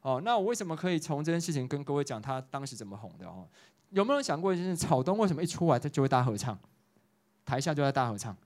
[0.00, 3.48] 哦，那我为什么可以从这件事情跟各位讲他当时怎么红的哦？
[3.90, 6.56] 有没有想过，就是草东为什么一出来他就会大合唱，
[7.44, 8.36] 台下就在大合唱？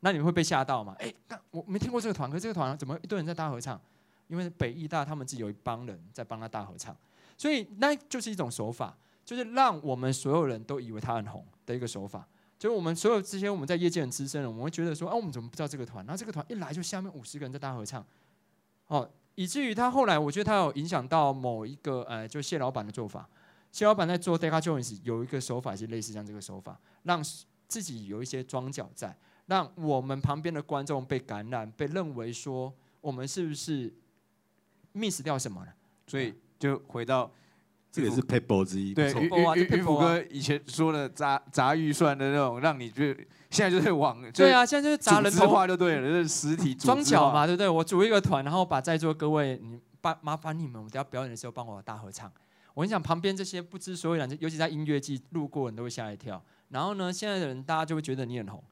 [0.00, 0.94] 那你们会被吓到吗？
[1.00, 3.80] 哎，那我没听过这个团，可这个团怎么一堆人在大合唱？
[4.28, 6.96] 因为北艺大他们自己有一帮人在帮他大合唱，
[7.36, 12.26] 所以那就是一种手法，就是让我们所有人都以为他很红的一个手法。
[12.62, 16.06] 就是我们所有这些我们在业界很资深的，我们会觉得说，啊，我们怎么不知道这个团？
[16.06, 18.06] 然后这个团一来就下面五十个人在大合唱，
[18.86, 23.28] 哦，以至于他后来，我觉得他有影响到某一个，呃，就谢老板的做法。
[23.72, 27.20] 谢老板在做 Decca Jones 有一个手法是类似像这个手法，让
[27.66, 33.92] 自己有一些庄脚在，让我们旁边的观众被感染，被认为说我们是不是
[34.94, 35.74] miss 掉什么了？
[36.06, 37.28] 所以就回到。
[37.92, 43.04] 这个是 paper 之一，对，于于福哥以前说的砸砸预算的那种，让你就
[43.50, 47.68] 现在就是往对啊，现在就是砸人头化就对了，就是实体装脚嘛，对不对？
[47.68, 52.32] 我组一个团，然后把在座各位，你帮麻烦你们，我们等下表演的时候帮我大合唱。
[52.72, 56.42] 我跟你讲，旁边这些不知所以然，尤其在音乐季路过人都会吓一跳。
[56.70, 58.64] 然后呢，现在的人大家就会觉得你很红。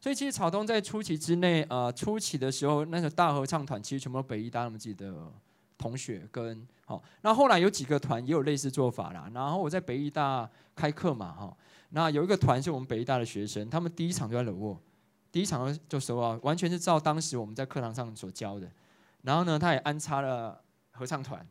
[0.00, 5.32] 所以其实草东在初期之内，呃，初期的时候那个大合唱团其实全部都北医，大家有没有记得？
[5.76, 9.30] 同学跟好，那后来有几个团也有类似做法啦。
[9.32, 11.56] 然后我在北艺大开课嘛，哈，
[11.90, 14.78] 那有一个团是我们北艺大的学生，他们第一场就在冷沃，
[15.32, 18.70] 第一场就说啊，完全是照当时我们在课堂上所教的。
[19.22, 20.60] 然后呢，他也安插了
[20.90, 21.46] 合唱团，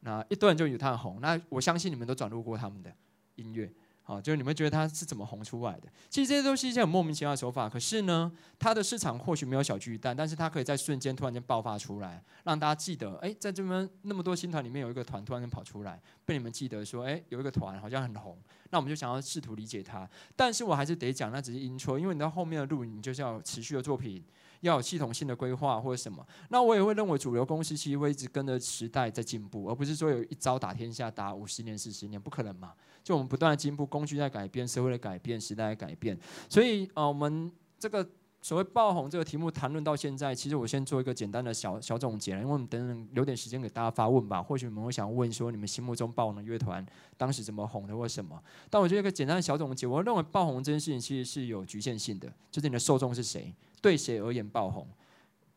[0.00, 1.18] 那一顿就有他红。
[1.22, 2.92] 那我相信你们都转录过他们的
[3.36, 3.72] 音乐。
[4.08, 5.88] 好，就是你们觉得他是怎么红出来的？
[6.08, 7.68] 其实这些都是一些很莫名其妙的手法。
[7.68, 18.38] 可是呢，他的市场或许没有小巨蛋，但是他可以在瞬间突然间爆发出来，让大家记得，哎，在这边那么多新团里面有一个团突然间跑出来，被你们记得说，哎，有一个团好像很红，
[18.70, 20.08] 那我们就想要试图理解它。
[20.36, 24.24] 但是我还是得讲，那只是因错，因为你到后面的路，你就是要持续的作品。
[24.66, 32.72] 要有系统性的规划或者什么，那我也会认为主流公司其实会一直跟着时代在进步，而不是说有一招打天下，打五十年、四十年，不可能嘛？
[33.02, 36.18] 就我们不断的进步，工具在改变，社会的改变，时代在改变，
[36.50, 38.04] 所以呃，我们这个
[38.42, 46.84] 所谓爆红这个题目谈论到现在，其实我先做一个简单的小小总结，因为我们等等留点时间给大家发问吧，或许你们会想问说，你们心目中爆红的乐团
[47.16, 48.40] 当时怎么红的或什么？
[48.68, 53.54] 但我觉得一个简单的小总结，我认为爆红这件事情其实是有局限性的，就是你的受众是谁。
[53.80, 54.86] 对谁而言爆红，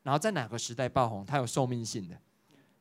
[0.04, 2.18] 然后在哪个时代爆红，它有寿命性的，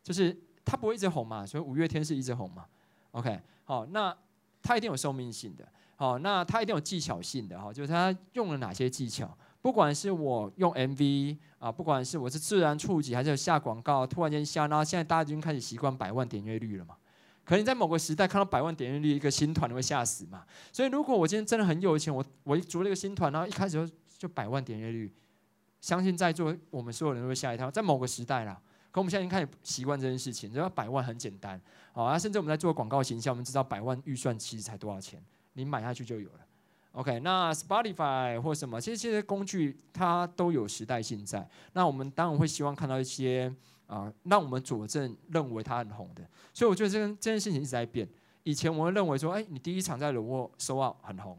[0.03, 2.66] 就是它不会一直红嘛，所以五月天是一直红嘛。
[3.12, 4.16] OK，好，那
[4.62, 5.66] 它一定有寿命性的，
[5.97, 9.36] 好，那它一定有技巧性的，哈，就是它用了哪些技巧？
[9.61, 16.97] 不管是我用 MV 啊，不管是我是自然触及，还是下广告，突然间下，然后现在大家已经开始习惯百万点阅率了嘛。
[17.45, 20.45] 可能在某个时代看到百万点阅率一个新团，会吓死嘛。
[20.70, 25.12] 所以如果我今天真的很有钱，我我组了一个新团，然后一开始就就百万点阅率。
[25.80, 28.60] 相信在座我们所有人都会吓一跳，在某个时代啦，
[28.90, 31.60] 可我们现在已经开始习惯这件事情，只要百万很简单，
[31.92, 35.22] 好啊，甚至我们在做广告形象，我们知道百万预算其实才多少钱，
[35.52, 36.40] 你买下去就有了。
[36.92, 41.48] OK，那 Spotify 或什么，其实这些工具它都有时代性在。
[41.74, 43.54] 那我们当然会希望看到一些
[43.86, 46.26] 啊，让我们佐证认为它很红的。
[46.52, 48.08] 所以我觉得这这件事情一直在变。
[48.42, 51.38] 以前我会认为说，哎，你第一场在冷沃收奥很红，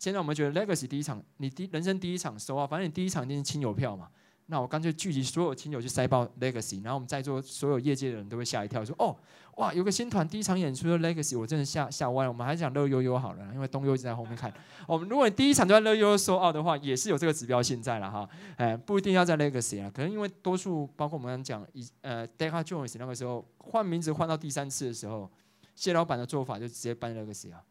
[0.00, 4.08] 现在我们觉得 Legacy 第一场，你第人生第一场收啊，反正你第一场一定是亲友票嘛。
[4.46, 9.14] 那我干脆聚集所有亲友去塞爆 Legacy，然后我们在座所有业界的人都会吓一跳，说哦，
[9.58, 12.30] 哇，有个新团第一场演出的 Legacy，我真的吓吓歪了。
[12.30, 14.50] 我们还是讲乐悠悠好了，因为东悠一直在后面看。
[14.88, 18.26] 我们如果你第一场就在乐悠悠收奥的话，也是有这个指标性在了哈。
[18.56, 25.30] 哎，不一定要在 Legacy 啊，可能因为多数包括我们讲以呃 Deca Jones 那个时候换名字换到第三次的时候，
[25.76, 27.62] 谢老板的做法就直接搬 Legacy 啊。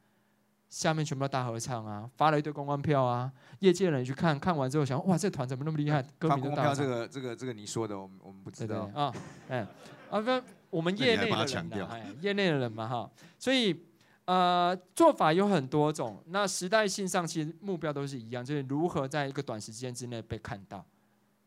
[0.69, 6.01] 下面全部都大合唱啊，发了一堆公关票啊，业界人去看看完之后想，哇，这团怎么那么厉害？
[6.19, 9.11] 发公关票这个这个这个你说的，我们我们不知道啊，
[9.49, 9.65] 哎，
[10.11, 10.29] 啊不，
[10.69, 13.83] 我们业内的人，哎，业内的人嘛哈，所以
[14.25, 20.85] 呃做法有很多种，那时代性上其实目标都是一样，就是如何在一个短时间之内被看到、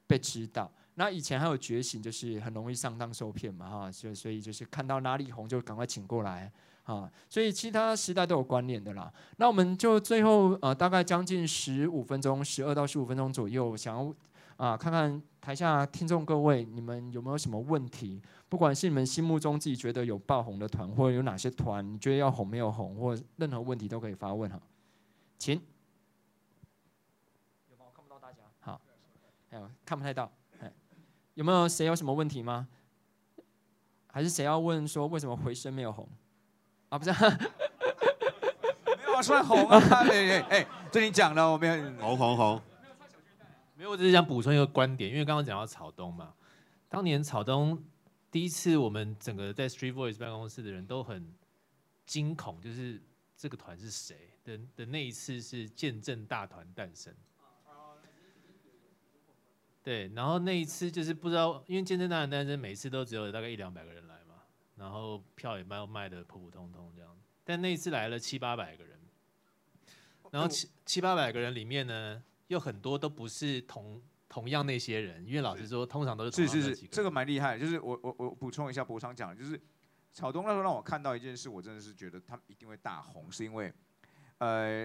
[0.09, 0.69] 被知道。
[0.95, 6.53] 那以前还有觉醒，就是很容易上当受骗嘛哈，所以所以就是看到哪里红就赶快请过来。
[6.85, 9.13] 啊，所以其他时代都有关联的啦。
[9.37, 14.15] 那我们就最后呃，大概将近十五分钟，十二到十五分钟左右，想要
[14.57, 18.21] 啊看看台下听众各位，你们有没有什么问题？
[18.49, 24.61] 不管是你们心目中自己觉得有爆红的团，或者有哪些团你觉得要红没有红，或任何问题都可以发问哈。
[25.39, 25.55] 请。
[27.71, 27.85] 有吗？
[27.87, 28.43] 我看不到大家。
[28.61, 28.81] 好，
[29.49, 30.31] 还有看不太到。
[30.61, 30.73] 哎，
[31.35, 32.67] 有没有谁有什么问题吗？
[34.09, 36.07] 还是谁要问说为什么回声没有红？
[36.93, 39.81] 啊，不是，没有啊，算红啊！
[39.81, 42.63] 哎哎哎，这你讲的，我没有红红红，
[43.75, 46.35] 没有，我只是想补充一个观点，因为刚刚讲到草东嘛，
[46.91, 47.83] 当年草东
[48.31, 51.35] 第一次，我们整个在 Street Voice 办公室的人都很
[52.05, 53.01] 惊恐，就是
[53.39, 57.15] 这个团是谁的的那一次是见证大团诞生。
[59.83, 64.12] 对，然后那一次就是不知道，因为见证大团诞生，每次都只有大概一两百个人来。
[64.83, 68.99] 然后票也卖卖的普普通通这样，但那一次来了七八百个人，
[70.33, 77.57] 然后七七八百个人里面呢，又很多都不是同同样那些人，因为老实说，通常都是是是是，这个蛮厉害。
[77.57, 79.61] 就是我我我补充一下，博昌讲，就是
[80.13, 83.73] 草东那时候让我看到一件事，我真的是觉得他们一定会大红，是因为
[84.39, 84.85] 呃，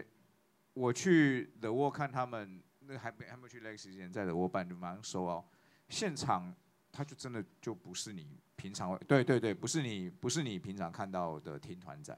[0.74, 5.44] 我去德沃看他们，那还没还没去那个时间，在德沃办就马上收哦，
[5.90, 6.54] 现场
[6.98, 8.28] 他就真的就不是你。
[8.60, 12.12] 平常对对对，不是你不是你平常看到的听团仔，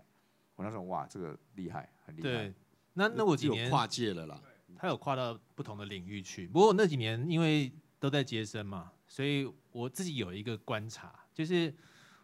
[0.56, 2.30] 我那时候哇，这个厉害，很厉害。
[2.30, 2.54] 对，
[2.94, 4.42] 那那我几年跨界了啦，
[4.78, 6.48] 他有跨到不同的领域去。
[6.48, 7.70] 不过那几年因为
[8.00, 11.76] 都在接生嘛，所以我自己有一个观察，就是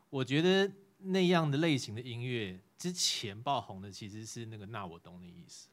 [0.09, 5.67] 我觉得那样的类型的音乐之前爆红的其实是那个那我懂你意思，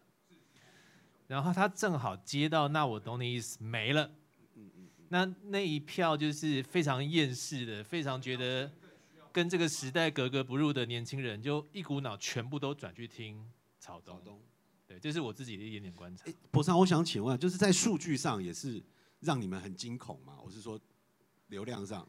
[1.29, 4.11] 然后他正好接到那我懂你意思没了。
[5.13, 8.73] 那那一票就是非常厌世的，非常觉得
[9.31, 13.47] 跟这个时代格格不入的年轻人，就一股脑全部都转去听
[13.79, 14.19] 草东。
[14.87, 16.25] 对，这是我自己的一点点观察。
[16.51, 18.83] 博尚，我想请问，就是在数据上也是
[19.21, 20.39] 让你们很惊恐吗？
[20.43, 20.81] 我是说
[21.49, 22.09] 流量上。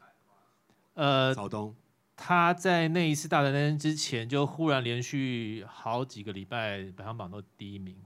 [0.93, 1.75] 呃，草东
[2.15, 7.97] 他在那一次大战争之前，就忽然连续好几个礼拜排行榜都第一名。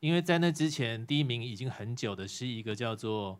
[0.00, 3.38] 因为在那之前，第一名已经很久的是一个叫做。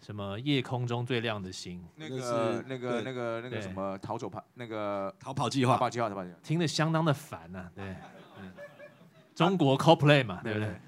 [0.00, 1.84] 什么夜空中最亮的星？
[1.96, 5.74] 那个、那个、那个、那个什么逃走跑那个逃跑计划？
[5.74, 7.70] 逃跑计划，逃跑计划，听得相当的烦呐。
[7.74, 7.96] 对，
[9.34, 10.80] 中国 CoPlay 嘛，对不对？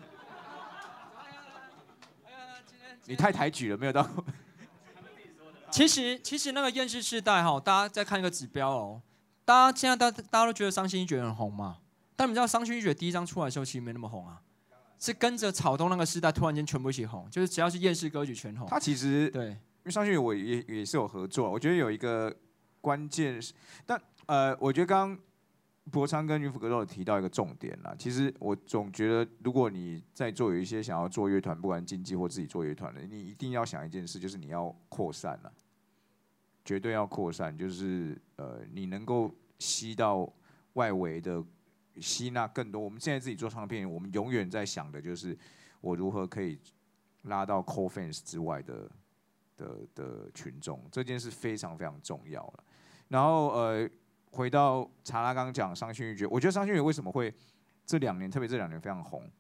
[3.07, 4.07] 你太抬举了，没有到。
[5.71, 9.03] 其实，其实那个厌世世代哈，大家再看一个指标哦。
[9.45, 11.79] 大家现在大大家都觉得伤心欲绝很红嘛？
[12.17, 14.41] 但你知道伤心欲绝第一张出来的时候，其实没那么红啊。
[14.99, 18.67] 是跟着草东那个时代突然间全部一起红，就是只要是厌世歌曲全红。
[18.69, 22.35] 他其实对，因为上去我也也是有合作，我觉得有一个
[22.81, 23.55] 关键是，
[23.87, 25.19] 但呃，我觉得刚刚
[25.91, 27.95] 博昌跟云福格都有提到一个重点啦。
[27.99, 35.53] 其实我总觉得，如果你在做有一些想要做乐团，不管经济或自己做乐团的，你一定要想一件事，就是你要扩散了，
[36.65, 40.31] 绝对要扩散，就是呃，你能够吸到
[40.73, 41.45] 外围的。
[42.01, 42.81] 吸纳更多。
[42.81, 45.37] 我们现在自己做唱片，我们永远在想的就是
[45.81, 46.59] 我如何可以
[47.23, 48.91] 拉到 co fans 之外的
[49.57, 52.65] 的的群众，这件事非常非常重要了。
[53.09, 53.89] 然后呃，
[54.31, 57.33] 回到查拉刚讲伤心欲绝，我觉得伤心欲绝为什么会
[57.85, 59.31] 这两年，特别这两年非常红，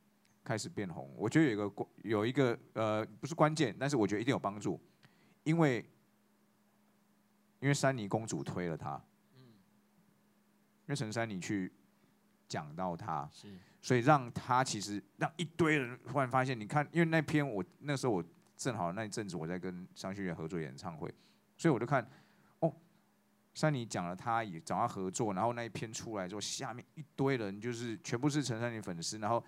[0.42, 1.12] 开始变红？
[1.16, 4.80] 我觉得有一个关有一个呃不是关键，但是我觉得一定有帮助，
[5.44, 5.84] 因为
[7.60, 8.94] 因为珊妮公主推了他，
[9.34, 11.72] 嗯，因为陈珊妮去。
[12.48, 13.28] 讲到他，
[13.80, 18.24] 所以让他其实让一堆人忽然发现，你看，因为那篇我那时候我
[18.56, 21.12] 正好那一阵子我在跟商学院合作演唱会，
[21.56, 22.04] 所以我就看，
[22.60, 22.74] 哦，
[23.54, 29.44] 山妮讲了他也找他合作，然后那一篇出来之后，下面一堆人就是全部是陈珊妮粉丝，然后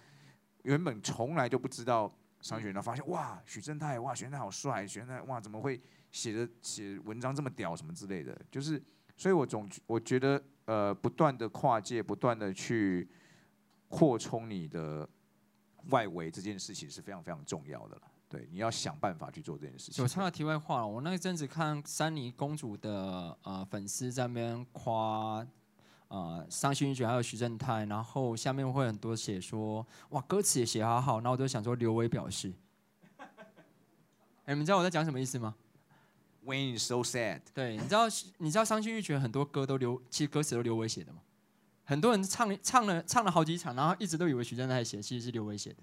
[0.63, 5.81] 原本从来就不知道商学院，然后发现哇，许正泰哇，许正泰好帅，许正泰哇，怎么会
[6.11, 8.81] 写的写文章这么屌什么之类的，就是，
[9.17, 13.09] 所以我总我觉得呃，不断的跨界，不断的去
[13.89, 15.09] 扩充你的
[15.89, 18.03] 外围这件事情是非常非常重要的了。
[18.29, 20.01] 对，你要想办法去做这件事情。
[20.01, 25.45] 我插个题外话了，我那一阵子看珊妮公主的呃粉丝在那边夸
[26.07, 32.53] 呃伤心欲绝还有徐正太，然后下面会很多写说哇歌词也写好好，然后我就想说刘伟表示，
[34.45, 35.53] 哎、你们知道我在讲什么意思吗？
[36.45, 38.05] When is so sad，对，你知道
[38.39, 41.19] 你知道伤心欲绝很多歌都刘，其实歌词都刘伟写的吗？
[41.85, 45.77] 很多人唱唱了唱了好几场，然后一直都以为徐正在写，其实是刘伟写的。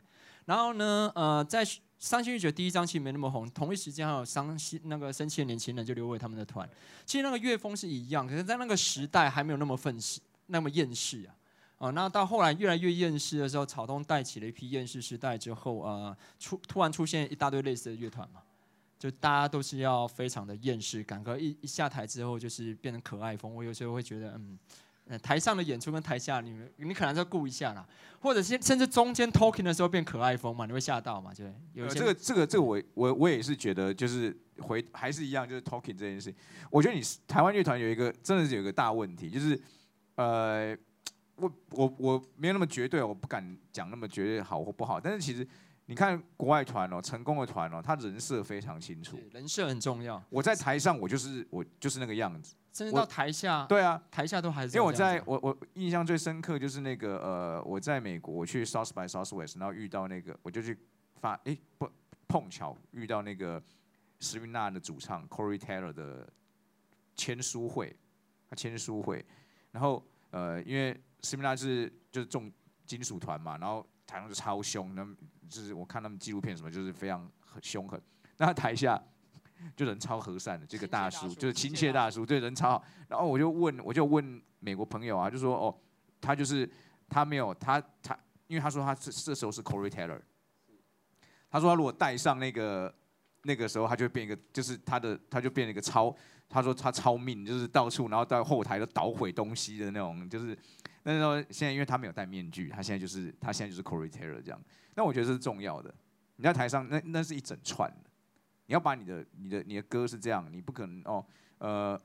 [0.46, 1.66] 然后呢，呃，在
[2.00, 6.68] 《伤心欲绝》第一张其实没那么红，同一时间还有伤心那个生气的年轻人，就刘伟他们的团。
[7.06, 11.36] 其实那个乐风是一样，可是在那个时代还没有那么愤世，那么厌世啊。
[11.80, 18.42] 哦，那到后来越来越厌世的时候，草东带起了一批厌世时代之后，呃，出突然出现一大堆类似的乐团嘛，
[19.00, 23.54] 就大家都是要非常的厌世感，可一一下台之后就是变成可爱风。
[23.54, 24.58] 我有时候会觉得，嗯，
[25.08, 27.88] 呃台上的演出跟台下你们你可能要顾一下啦，
[28.20, 31.32] 或者是甚至中间 talking 的时候变可爱风嘛，你会吓到嘛？
[31.34, 36.34] 对，有一些呃这个这个这个我我我也是觉得就是回还是一样，就是 talking 这件事。
[36.72, 39.60] 我觉得你是台湾乐团有一个真的是有一个大问题，就是
[40.16, 40.76] 呃，
[41.36, 45.00] 我我我没有那么绝对，我不敢讲那么绝对好或不好。
[45.00, 45.48] 但是其实
[45.88, 49.18] 你看国外团哦，成功的团哦，他人设非常清楚。
[49.32, 52.56] 人设很重要，我在台上我就是我就是那个样子。
[52.74, 60.78] 甚至到台下，对啊，台下都还是因为我在我我印象最深刻就是那个呃，我在美国我去 South by Southwest，然后遇到那个我就去
[61.16, 61.90] 发哎不
[62.28, 63.64] 碰巧遇到那个
[64.20, 66.32] 史云娜的主唱 Corey Taylor 的
[67.16, 67.96] 签书会，
[68.48, 69.26] 他签书会，
[69.72, 72.52] 然后呃因为史云娜是就是重
[72.86, 75.08] 金属团嘛，然后台上就超凶，那
[75.48, 78.02] 就是我看他们纪录片什么就是非常很凶狠，
[78.38, 79.02] 那他台下。
[79.76, 82.84] 就人超和善的，这个大叔就是亲亲切大叔，对人超好。
[83.08, 85.76] 然后我就问，我就问美国朋友啊，就说哦，
[86.22, 86.70] 他就是
[87.10, 90.22] 他没有他他，因为他说他这这时候是 Corey Taylor，
[91.50, 92.94] 他说他如果戴上那个
[93.42, 96.16] 那个时候，他就会变一个，就是他的他就变了一个超，
[96.50, 100.58] 他说他超命，就是到处然后到后台都捣毁东西的那种，就是
[101.04, 104.62] 那时候现在因为他没有戴面具，他现在就是他现在就是 Corey Taylor 这样。
[104.96, 105.94] 那我觉得这是重要的，
[106.36, 108.10] 你在台上那那是一整串的，
[108.66, 111.26] 你要把你的你的你的歌是这样，你不可能哦
[111.60, 112.00] 呃。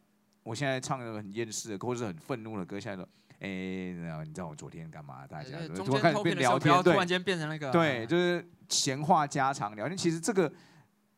[0.44, 5.24] 我现在唱的很厌世的歌，或是很愤怒的歌，现在说，哎、然后你知道我昨天干嘛？
[5.24, 9.96] 大家对中间突然开始变聊天，对突然间变成那个对，就是闲话家常聊天。
[9.96, 10.52] 其实这个，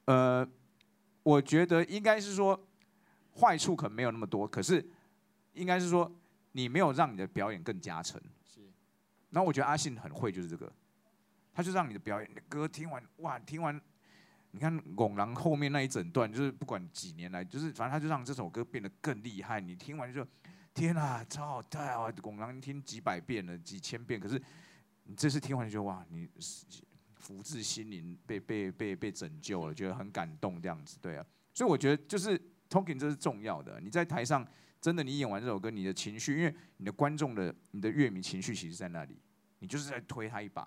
[0.05, 0.47] 呃，
[1.23, 2.69] 我觉得应该是说
[3.41, 4.85] 坏处可能没有那么多，可是
[5.53, 6.11] 应该是说
[6.53, 8.21] 你没有让你的表演更加成。
[8.45, 8.61] 是
[9.31, 10.73] 然后我觉得阿信很会，就是这个，
[11.53, 13.81] 他就让你的表演，你的歌听完，哇，听完，
[14.53, 19.61] 你看《拱狼》后面那一整段，就是不管几年来，就是反正他就让这首歌变得更厉害。
[19.61, 20.25] 你听完就，
[20.73, 22.07] 天啊，超好听啊！
[22.21, 24.41] 《拱狼》听几百遍了，几千遍，可是
[25.03, 26.29] 你这次听完就哇，你
[27.17, 31.27] 福至心灵，被被被被拯救了，觉得很感动这样子，对啊。
[31.53, 32.41] 所以我觉得就是
[32.75, 33.81] talking 这是重要的。
[33.81, 34.45] 你在台上
[34.81, 39.17] 真的你演完这首歌，你的情绪，因为你的观众的你的乐迷情绪其实在那里，
[39.61, 40.67] 你就是在推他一把，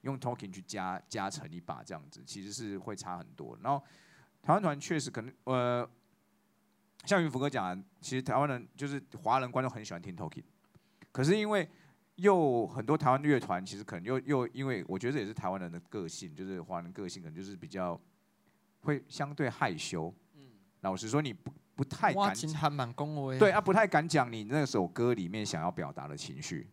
[0.00, 3.58] 用 talking 去加加成一把这样子，其实是会差很多。
[3.62, 3.84] 然后
[4.40, 5.88] 台湾团确实可能呃，
[7.04, 10.44] 像云福哥讲，其实台湾人就是华人观众很喜欢听 talking，
[11.12, 11.68] 可是因为
[12.16, 18.00] 又很多台湾乐团其实可能又又因为我觉得这也是台湾人的个性，就是华人个性可能就是比较
[18.80, 20.12] 会相对害羞。
[20.82, 26.68] 老实说，你不不太哇，敢讲对，啊，不太敢讲你那首歌里面想要表达的情绪，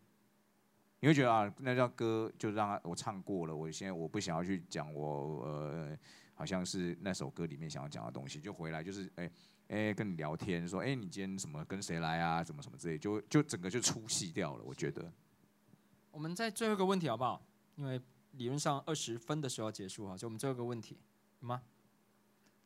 [1.00, 5.98] 你会觉得啊，那叫歌就让他我唱过了，我现在我不想要去讲我呃，
[6.34, 9.32] 好像是那首歌里面想要讲的东西，就回来就是哎
[9.68, 15.12] 哎、跟你聊天说，哎、你今天什么跟谁来啊，什么什么之类，就就整个就出戏掉了，我觉得。
[16.10, 17.40] 我们在最后一个问题好不好？
[17.76, 20.98] 因为理论上二十分的时候要结束哈，就我们最后一个问题
[21.42, 21.62] 有吗？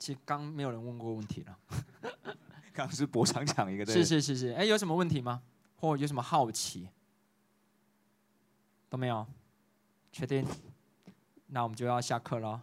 [0.04, 1.58] 其实刚没有人问过问题了。
[2.74, 5.42] 刚刚是博场讲一个，对是是是是，哎，有什么问题吗？
[5.78, 6.90] 或有什么好奇？
[8.90, 9.26] 都没有，
[10.12, 10.46] 确定？
[11.48, 12.62] 那我们就要下课了。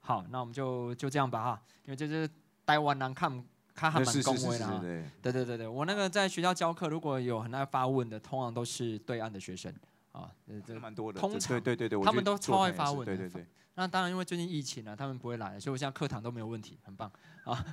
[0.00, 2.28] 好，那我们就就这样吧哈，因为这是
[2.66, 3.42] 台湾人看
[3.74, 4.80] 看还蛮恭维的。
[5.22, 9.74] 对对对对，我那个在学校教课，如果有很爱发问的，通常都是对岸的学生
[10.12, 17.10] 啊，呃这个蛮多的，通常对对对他们都超爱发问的对对对，那当然，因为最近疫情啊，他们不会来，所以我现在课堂都没有问题，很棒
[17.44, 17.64] 啊。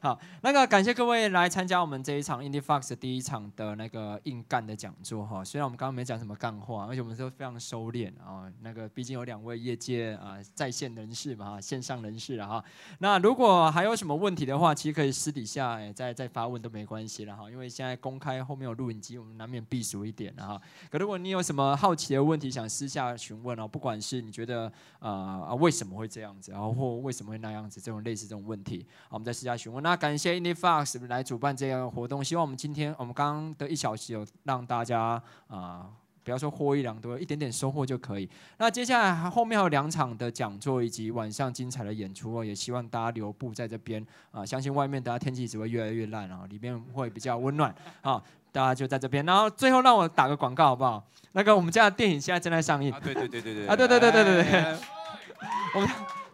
[0.00, 5.44] 好，那个感谢各位来参加我们这一场 Indie Fox 第一场的那个硬干的讲座哈。
[5.44, 8.50] 虽然我们刚刚没讲什么干话，而且我们都非常收敛啊。
[8.60, 12.64] 那个毕竟有两位业界啊在线人士嘛，线上人士了哈。
[12.98, 17.50] 那如果还有什么问题的话，其实可以私底下再再发问都没关系了哈。
[17.50, 20.60] 因为现在公开后面有录影机，我们难免避俗一点哈。
[20.90, 25.46] 可如果你有什么好奇的问题，想私下询问哦，不管是你觉得呃。
[25.46, 26.50] 啊，为什么会这样子？
[26.50, 27.80] 然后或为什么会那样子？
[27.80, 29.80] 这种类似这种问题，我们在私下询问。
[29.80, 35.90] 那感谢 Indie Fox 来主办这样的活动，希望我们今天我们刚刚的一小时有让大家啊，
[36.26, 38.28] 不要说获益良多，一点点收获就可以。
[38.58, 44.44] 那接下来后面还有两场的讲座以及晚上精彩的演出哦，也希望大家留步在这边啊。
[44.44, 47.72] 相信外面大家天气只会越来越烂啊，里面会比较温暖
[48.02, 48.20] 啊。
[48.50, 51.06] 大家就在这边，然后最后让我打个广告好不好？
[51.30, 52.92] 那个我们家的电影现在正在上映。
[52.92, 53.66] 啊，对对对对对。
[53.68, 54.76] 啊，对对对对对对。
[55.76, 55.88] 我们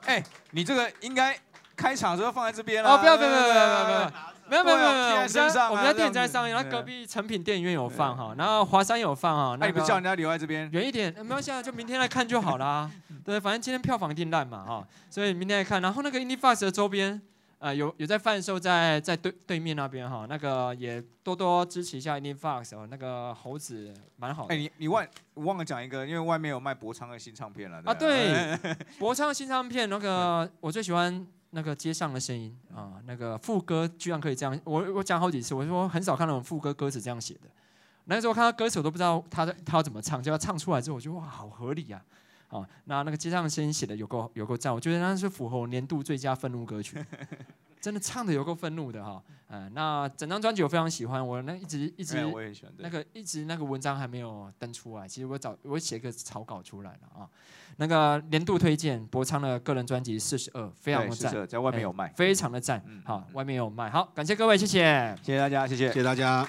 [0.06, 1.39] 哎，你这个应该
[1.77, 2.94] 开场的时候放在这边了。
[2.94, 4.12] 哦，不要不要不要不要不要，
[4.52, 9.56] 没有没有没有没有，我们家我们家电影在上映，然后隔壁成品电影院有放哈，然后华山有放哈。
[9.58, 10.70] 那你不叫人家留在这边？
[10.72, 12.90] 远一点，没关系啊，就明天来看就好啦。
[13.24, 15.80] 对，反正今天票房一定烂嘛哈，所以明天来看。
[15.80, 17.22] 然后那个 Indie Fast 的周边。
[17.62, 24.46] 啊，有有在贩售，在在对对面那边哈，那个也多多支持一下 Indie Fox 哦，那个猴子蛮好。
[24.46, 27.80] 哎，你你忘忘了讲一个，因为外面有卖博昌的新唱片了。
[27.84, 28.58] 啊，对，
[28.98, 31.24] 博昌的新唱片，那个我最喜欢
[31.54, 37.40] 那个街上的声音啊，那个副歌居然可以这样，我我讲好几次，我说很少看到副歌歌词这样写的。
[38.06, 42.02] 那时候看到歌手都不知道他他要怎么唱，就要唱出来之后，我觉得哇，好合理呀。
[42.48, 47.02] 啊，那那个街上的声音写的有够有够赞，我觉得那是符合我年度最佳愤怒歌曲，
[47.82, 49.22] 真的唱的有够愤怒的哈。
[49.48, 52.16] 嗯，那整张专辑我非常喜欢，我那一直一直
[52.78, 57.28] 那个一直那个文章还没有登出来，其实我早我写个草稿出来了啊。
[57.76, 62.82] 那个年度推荐博昌的个人专辑四十二，非常的赞，在外面有卖，非常的赞。
[63.04, 63.90] 好，外面有卖。
[63.90, 66.48] 好，感谢各位，谢谢，谢谢大家，谢谢，谢谢大家。